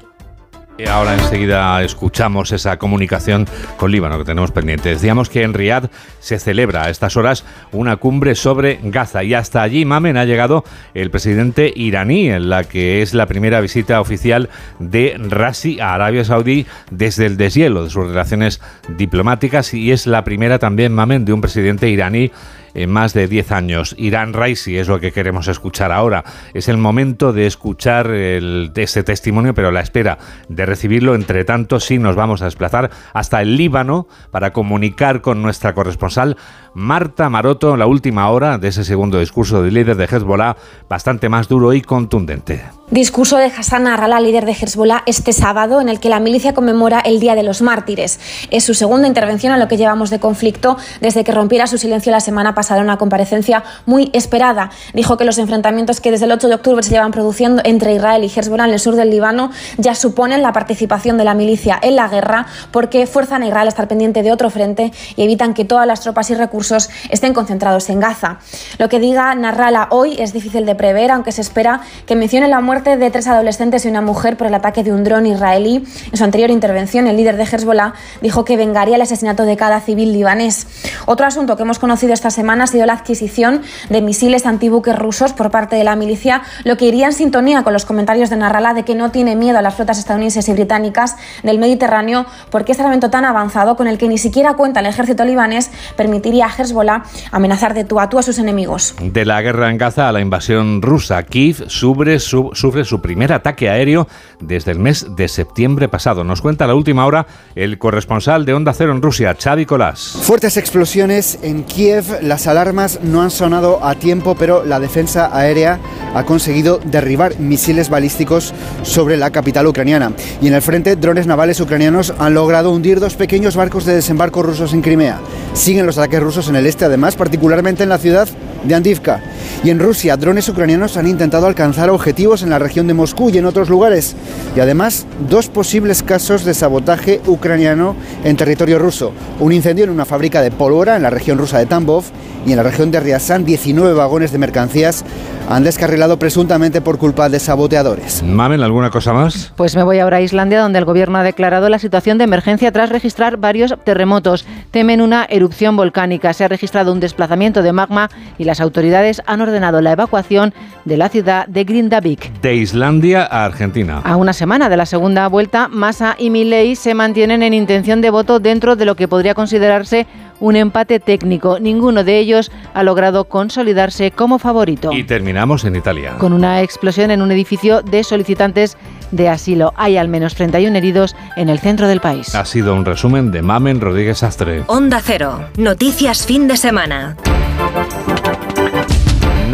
[0.84, 3.48] ahora enseguida escuchamos esa comunicación
[3.78, 4.90] con Líbano que tenemos pendiente.
[4.90, 9.62] Decíamos que en Riad se celebra a estas horas una cumbre sobre Gaza y hasta
[9.62, 14.50] allí, Mamen, ha llegado el presidente iraní, en la que es la primera visita oficial
[14.80, 18.60] de Rasi a Arabia Saudí desde el deshielo de sus relaciones
[18.98, 22.32] diplomáticas y es la primera también, Mamen, de un presidente iraní
[22.76, 23.96] en más de 10 años.
[23.98, 26.24] Irán Raisi es lo que queremos escuchar ahora.
[26.54, 31.16] Es el momento de escuchar ese testimonio, pero la espera de recibirlo.
[31.16, 36.38] Entre tanto, sí nos vamos a desplazar hasta el Líbano para comunicar con nuestra corresponsal
[36.76, 40.58] Marta Maroto la última hora de ese segundo discurso del líder de Hezbollah,
[40.90, 42.64] bastante más duro y contundente.
[42.92, 47.00] Discurso de Hassan Nasrallah, líder de Hezbollah, este sábado, en el que la milicia conmemora
[47.00, 48.20] el Día de los Mártires.
[48.52, 52.12] Es su segunda intervención a lo que llevamos de conflicto desde que rompiera su silencio
[52.12, 54.70] la semana pasada en una comparecencia muy esperada.
[54.94, 58.24] Dijo que los enfrentamientos que desde el 8 de octubre se llevan produciendo entre Israel
[58.24, 61.96] y Hezbollah en el sur del Líbano ya suponen la participación de la milicia en
[61.96, 65.66] la guerra porque fuerzan a Israel a estar pendiente de otro frente y evitan que
[65.66, 68.38] todas las tropas y recursos estén concentrados en Gaza.
[68.78, 72.62] Lo que diga Nasrallah hoy es difícil de prever, aunque se espera que mencione la
[72.62, 75.86] muerte de tres adolescentes y una mujer por el ataque de un dron israelí.
[76.12, 79.80] En su anterior intervención, el líder de Hezbollah dijo que vengaría el asesinato de cada
[79.80, 80.68] civil libanés.
[81.06, 85.34] Otro asunto que hemos conocido esta semana ha sido la adquisición de misiles antibuques rusos
[85.34, 88.74] por parte de la milicia, lo que iría en sintonía con los comentarios de Narrala
[88.74, 92.84] de que no tiene miedo a las flotas estadounidenses y británicas del Mediterráneo porque este
[92.84, 97.04] armamento tan avanzado con el que ni siquiera cuenta el ejército libanés permitiría a Hezbollah
[97.32, 98.96] amenazar de tú a tú a sus enemigos.
[99.00, 103.32] De la guerra en Gaza a la invasión rusa, Kiev sube su, sufre su primer
[103.32, 104.08] ataque aéreo
[104.40, 106.24] desde el mes de septiembre pasado.
[106.24, 110.18] Nos cuenta a la última hora el corresponsal de Onda Cero en Rusia, Xavi Colás.
[110.24, 115.80] Fuertes explosiones en Kiev, las alarmas no han sonado a tiempo, pero la defensa aérea
[116.16, 118.52] ha conseguido derribar misiles balísticos
[118.82, 120.14] sobre la capital ucraniana.
[120.42, 124.42] Y en el frente, drones navales ucranianos han logrado hundir dos pequeños barcos de desembarco
[124.42, 125.20] rusos en Crimea.
[125.54, 128.28] Siguen los ataques rusos en el este, además, particularmente en la ciudad
[128.68, 129.22] de Andivka.
[129.64, 133.38] Y en Rusia, drones ucranianos han intentado alcanzar objetivos en la región de Moscú y
[133.38, 134.16] en otros lugares.
[134.56, 139.14] Y además, dos posibles casos de sabotaje ucraniano en territorio ruso.
[139.40, 142.04] Un incendio en una fábrica de pólvora en la región rusa de Tambov
[142.46, 145.04] y en la región de Ryazan 19 vagones de mercancías
[145.50, 148.24] han descarrilado presuntamente por culpa de saboteadores.
[148.24, 149.54] Mamen, ¿alguna cosa más?
[149.56, 152.72] Pues me voy ahora a Islandia, donde el gobierno ha declarado la situación de emergencia
[152.72, 154.46] tras registrar varios terremotos.
[154.72, 156.34] Temen una erupción volcánica.
[156.34, 160.54] Se ha registrado un desplazamiento de magma y las autoridades han ordenado la evacuación
[160.86, 162.32] de la ciudad de Grindavik.
[162.40, 164.00] De Islandia a Argentina.
[164.02, 168.12] A una semana de la segunda vuelta, Massa y Milei se mantienen en intención de
[168.12, 170.08] voto dentro de lo que podría considerarse
[170.40, 171.60] un empate técnico.
[171.60, 174.94] Ninguno de ellos ha logrado consolidarse como favorito.
[174.94, 176.14] Y terminamos en Italia.
[176.18, 178.78] Con una explosión en un edificio de solicitantes
[179.12, 179.74] de asilo.
[179.76, 182.34] Hay al menos 31 heridos en el centro del país.
[182.34, 184.64] Ha sido un resumen de Mamen Rodríguez Astre.
[184.68, 185.42] Onda Cero.
[185.58, 187.18] Noticias fin de semana.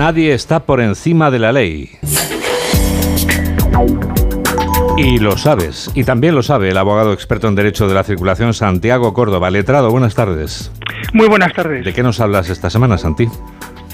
[0.01, 1.91] Nadie está por encima de la ley.
[4.97, 8.55] Y lo sabes, y también lo sabe el abogado experto en Derecho de la Circulación
[8.55, 9.51] Santiago Córdoba.
[9.51, 10.71] Letrado, buenas tardes.
[11.13, 11.85] Muy buenas tardes.
[11.85, 13.27] ¿De qué nos hablas esta semana, Santi?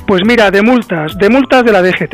[0.08, 2.14] Pues mira, de multas, de multas de la DGT.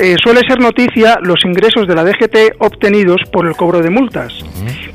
[0.00, 4.32] Eh, suele ser noticia los ingresos de la DGT obtenidos por el cobro de multas,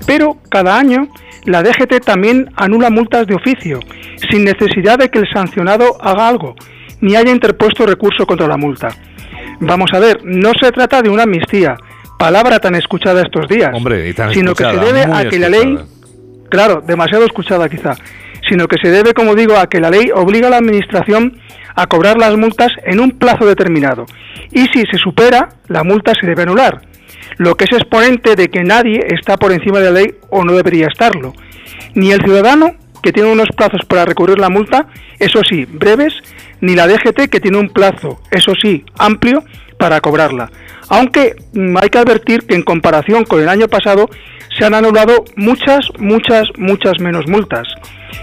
[0.05, 1.07] pero cada año
[1.45, 3.79] la DGT también anula multas de oficio,
[4.29, 6.55] sin necesidad de que el sancionado haga algo,
[7.01, 8.89] ni haya interpuesto recurso contra la multa.
[9.59, 11.75] Vamos a ver, no se trata de una amnistía,
[12.17, 15.77] palabra tan escuchada estos días, Hombre, sino que se debe a que la ley,
[16.49, 17.95] claro, demasiado escuchada quizá,
[18.47, 21.39] sino que se debe, como digo, a que la ley obliga a la Administración
[21.75, 24.05] a cobrar las multas en un plazo determinado.
[24.51, 26.81] Y si se supera, la multa se debe anular,
[27.37, 30.53] lo que es exponente de que nadie está por encima de la ley o no
[30.53, 31.33] debería estarlo.
[31.95, 34.87] Ni el ciudadano, que tiene unos plazos para recurrir la multa,
[35.19, 36.13] eso sí, breves,
[36.61, 39.43] ni la DGT, que tiene un plazo, eso sí, amplio,
[39.77, 40.51] para cobrarla.
[40.89, 44.09] Aunque mm, hay que advertir que en comparación con el año pasado
[44.57, 47.67] se han anulado muchas, muchas, muchas menos multas.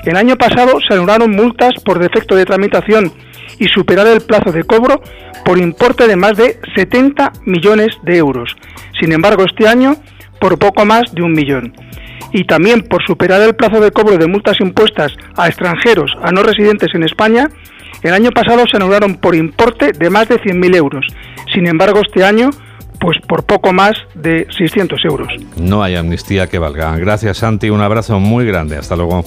[0.05, 3.13] El año pasado se anularon multas por defecto de tramitación
[3.59, 5.03] y superar el plazo de cobro
[5.45, 8.55] por importe de más de 70 millones de euros.
[9.01, 9.97] Sin embargo, este año
[10.41, 11.73] por poco más de un millón.
[12.33, 16.43] Y también por superar el plazo de cobro de multas impuestas a extranjeros, a no
[16.43, 17.49] residentes en España,
[18.03, 21.07] el año pasado se anularon por importe de más de 100.000 euros.
[21.53, 22.51] Sin embargo, este año,
[23.01, 25.29] pues por poco más de 600 euros.
[25.57, 26.97] No hay amnistía que valga.
[26.97, 27.71] Gracias, Santi.
[27.71, 28.77] Un abrazo muy grande.
[28.77, 29.25] Hasta luego.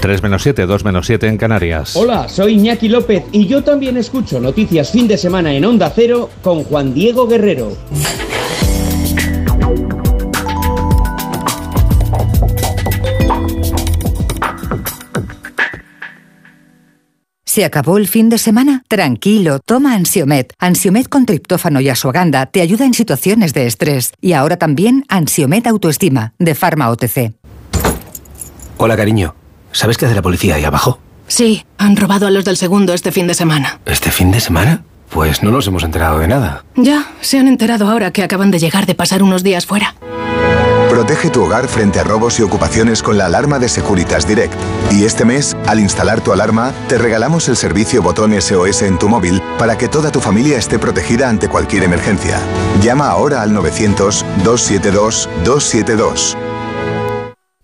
[0.00, 1.94] 3 menos 7, 2 menos 7 en Canarias.
[1.94, 6.28] Hola, soy Iñaki López y yo también escucho Noticias Fin de Semana en Onda Cero
[6.42, 7.76] con Juan Diego Guerrero.
[17.52, 18.82] ¿Se acabó el fin de semana?
[18.88, 20.54] Tranquilo, toma Ansiomet.
[20.58, 24.14] Ansiomet con triptófano y asuaganda te ayuda en situaciones de estrés.
[24.22, 27.34] Y ahora también Ansiomet Autoestima, de Pharma OTC.
[28.78, 29.34] Hola, cariño.
[29.70, 30.98] ¿Sabes qué hace la policía ahí abajo?
[31.26, 33.80] Sí, han robado a los del segundo este fin de semana.
[33.84, 34.82] ¿Este fin de semana?
[35.10, 36.64] Pues no nos hemos enterado de nada.
[36.76, 39.94] Ya, se han enterado ahora que acaban de llegar de pasar unos días fuera.
[40.92, 44.52] Protege tu hogar frente a robos y ocupaciones con la alarma de Securitas Direct.
[44.90, 49.08] Y este mes, Al instalar tu alarma, te regalamos el servicio botón SOS en tu
[49.08, 52.40] móvil para que toda tu familia esté protegida ante cualquier emergencia.
[52.82, 56.36] Llama ahora al 900-272-272.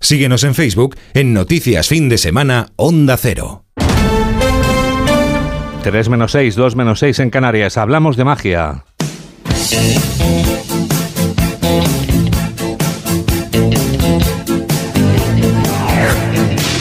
[0.01, 3.65] Síguenos en Facebook en Noticias Fin de Semana Onda Cero.
[5.83, 7.77] 3 menos 6, 2 menos 6 en Canarias.
[7.77, 8.85] Hablamos de magia.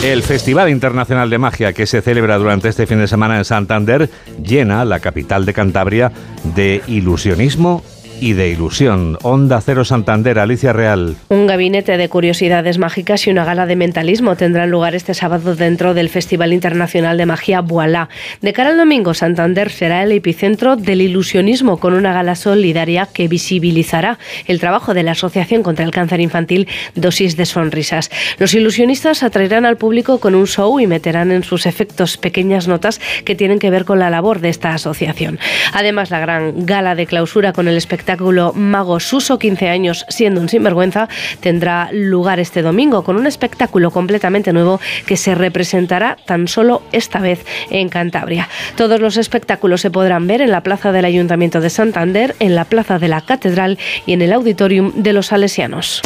[0.08, 4.10] El Festival Internacional de Magia que se celebra durante este fin de semana en Santander
[4.41, 6.14] llena la capital de Cantabria
[6.55, 7.84] de ilusionismo
[8.20, 9.18] y de ilusión.
[9.24, 11.15] Onda Cero Santander, Alicia Real.
[11.30, 15.93] Un gabinete de curiosidades mágicas y una gala de mentalismo tendrán lugar este sábado dentro
[15.93, 18.09] del Festival Internacional de Magia Boalá.
[18.41, 23.28] De cara al domingo, Santander será el epicentro del ilusionismo con una gala solidaria que
[23.28, 28.09] visibilizará el trabajo de la Asociación contra el Cáncer Infantil Dosis de Sonrisas.
[28.39, 32.99] Los ilusionistas atraerán al público con un show y meterán en sus efectos pequeñas notas
[33.26, 35.39] que tienen que ver con la labor de esta asociación.
[35.74, 40.39] Además, la gran gala de clausura con el espectáculo espectáculo Mago Suso, 15 años siendo
[40.39, 41.10] un sinvergüenza,
[41.41, 47.20] tendrá lugar este domingo con un espectáculo completamente nuevo que se representará tan solo esta
[47.20, 48.47] vez en Cantabria.
[48.78, 52.64] Todos los espectáculos se podrán ver en la plaza del Ayuntamiento de Santander, en la
[52.64, 56.01] plaza de la Catedral y en el Auditorium de los Salesianos.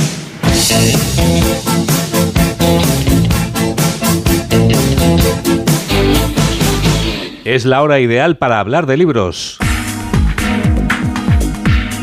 [7.45, 9.60] Es la hora ideal para hablar de libros.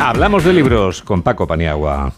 [0.00, 2.12] Hablamos de libros con Paco Paniagua.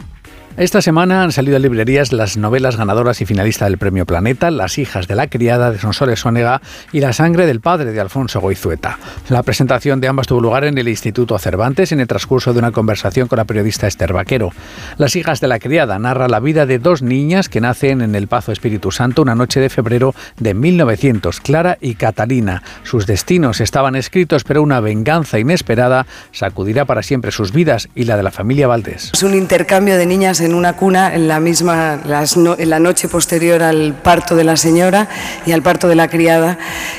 [0.60, 4.76] Esta semana han salido a librerías las novelas ganadoras y finalistas del Premio Planeta, Las
[4.76, 6.60] hijas de la criada de Sonsoles Sónega
[6.92, 8.98] y La sangre del padre de Alfonso Goizueta.
[9.30, 12.72] La presentación de ambas tuvo lugar en el Instituto Cervantes en el transcurso de una
[12.72, 14.52] conversación con la periodista Esther Vaquero.
[14.98, 18.28] Las hijas de la criada narra la vida de dos niñas que nacen en el
[18.28, 22.62] Pazo Espíritu Santo una noche de febrero de 1900, Clara y Catalina.
[22.82, 28.18] Sus destinos estaban escritos, pero una venganza inesperada sacudirá para siempre sus vidas y la
[28.18, 29.12] de la familia Valdés.
[29.14, 33.62] Es un intercambio de niñas en una cuna en la misma en la noche posterior
[33.62, 35.08] al parto de la señora
[35.46, 36.58] y al parto de la criada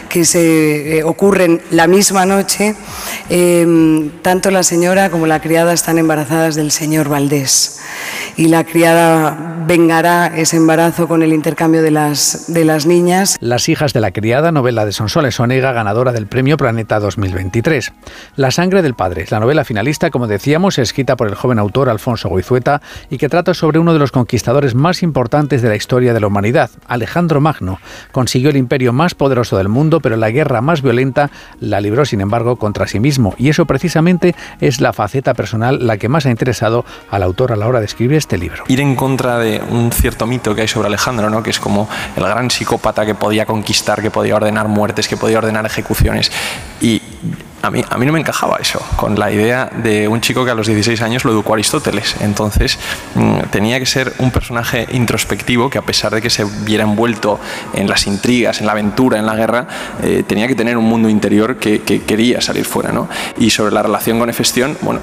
[0.10, 2.76] que se eh, ocurren la misma noche.
[3.30, 7.80] Em, tanto la señora como la criada están embarazadas del señor Valdés
[8.42, 13.38] y la criada vengará ese embarazo con el intercambio de las, de las niñas.
[13.40, 17.94] Las hijas de la criada, novela de Sonsoles Onega, ganadora del Premio Planeta 2023.
[18.36, 22.30] La sangre del padre, la novela finalista, como decíamos, escrita por el joven autor Alfonso
[22.30, 22.82] Goizueta
[23.12, 26.26] y que trata sobre uno de los conquistadores más importantes de la historia de la
[26.26, 27.80] humanidad, Alejandro Magno.
[28.12, 31.30] Consiguió el imperio más poderoso del mundo, pero la guerra más violenta
[31.60, 33.36] la libró, sin embargo, contra sí mismo.
[33.38, 37.56] Y eso precisamente es la faceta personal la que más ha interesado al autor a
[37.56, 38.64] la hora de escribir este libro.
[38.68, 41.44] Ir en contra de un cierto mito que hay sobre Alejandro, ¿no?
[41.44, 45.38] que es como el gran psicópata que podía conquistar, que podía ordenar muertes, que podía
[45.40, 46.32] ordenar ejecuciones.
[46.80, 47.02] Y
[47.62, 50.52] a mí, a mí no me encajaba eso, con la idea de un chico que
[50.52, 52.16] a los 16 años lo educó Aristóteles.
[52.22, 52.80] Entonces
[53.16, 57.40] mm, tenía que ser un personaje introspectivo que a pesar de que se viera envuelto
[57.74, 59.68] en las intrigas, en la aventura, en la guerra,
[60.04, 62.92] eh, tenía que tener un mundo interior que, quería salir fuera.
[62.92, 63.08] ¿no?
[63.38, 65.02] Y sobre la relación con Hefestión, bueno,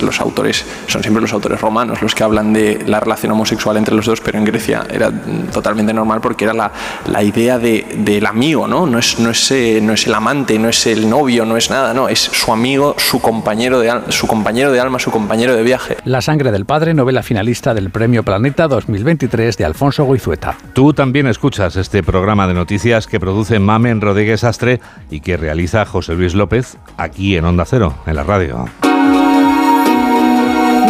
[0.00, 3.94] los autores son siempre los autores romanos los que hablan de la relación homosexual entre
[3.94, 6.72] los dos, pero en Grecia era mm, totalmente normal porque era la,
[7.06, 8.86] la idea de, del amigo, ¿no?
[8.86, 11.70] No es, no, es, eh, no es el amante, no es el novio, no es
[11.70, 15.62] nada, no, es su amigo, su compañero, de, su compañero de alma, su compañero de
[15.62, 15.96] viaje.
[16.04, 20.58] La sangre del padre, novela finalista del Premio Planeta 2023 de Alfonso Goizueta.
[20.74, 24.80] Tú también escuchas este programa de noticias que produce Mamen Rodríguez Astre
[25.10, 28.66] y que realiza José Luis López aquí en Onda Cero, en la radio.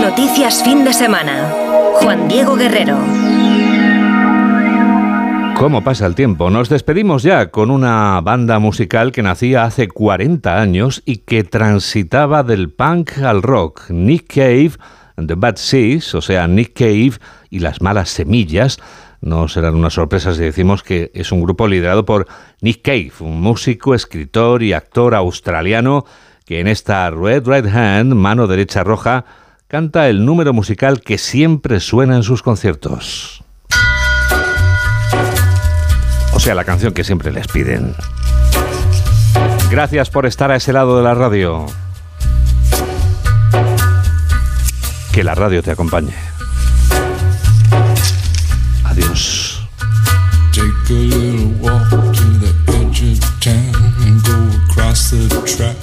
[0.00, 1.54] Noticias fin de semana.
[2.00, 3.37] Juan Diego Guerrero.
[5.58, 6.50] ¿Cómo pasa el tiempo?
[6.50, 12.44] Nos despedimos ya con una banda musical que nacía hace 40 años y que transitaba
[12.44, 13.90] del punk al rock.
[13.90, 14.72] Nick Cave
[15.16, 17.14] the Bad Seeds, o sea, Nick Cave
[17.50, 18.78] y las malas semillas.
[19.20, 22.28] No serán una sorpresa si decimos que es un grupo liderado por
[22.60, 26.04] Nick Cave, un músico, escritor y actor australiano
[26.44, 29.24] que en esta Red Right Hand, mano derecha roja,
[29.66, 33.44] canta el número musical que siempre suena en sus conciertos.
[36.38, 37.96] O sea, la canción que siempre les piden.
[39.72, 41.66] Gracias por estar a ese lado de la radio.
[45.10, 46.14] Que la radio te acompañe.
[48.84, 49.68] Adiós.
[50.52, 53.74] Take a little walk to the edge of town
[54.06, 54.38] and go
[54.70, 55.76] across the track.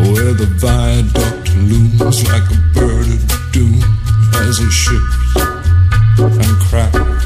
[0.00, 3.80] Where the viaduct looms like a bird of doom
[4.48, 5.36] as it shifts
[6.18, 7.19] and cracks.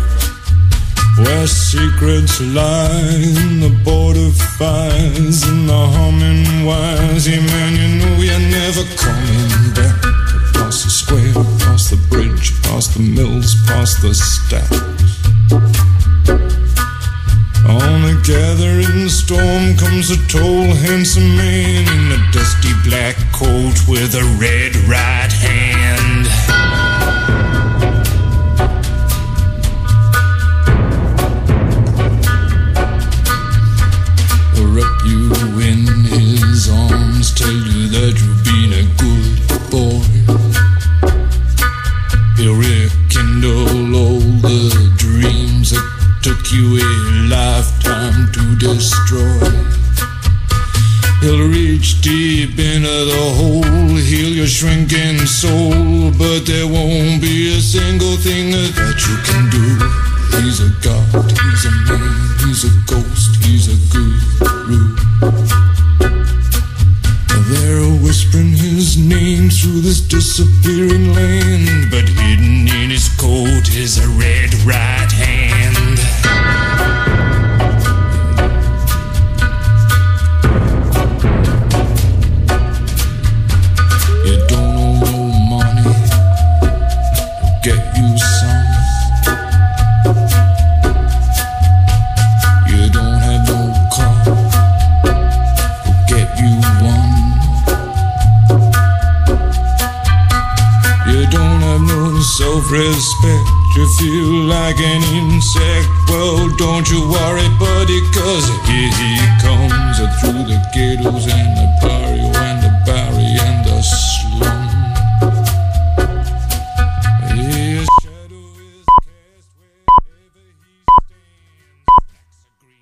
[1.18, 7.28] Where secrets lie in the border fires and the humming wires.
[7.28, 9.94] Yeah, man, you know you're never coming back.
[10.54, 14.80] Past the square, past the bridge, past the mills, past the stacks.
[17.66, 24.14] On a gathering storm comes a tall, handsome man in a dusty black coat with
[24.14, 26.93] a red right hand.
[46.54, 46.90] You a
[47.28, 49.50] lifetime to destroy.
[51.20, 57.60] He'll reach deep into the hole, heal your shrinking soul, but there won't be a
[57.60, 59.66] single thing that you can do.
[60.38, 60.70] He's a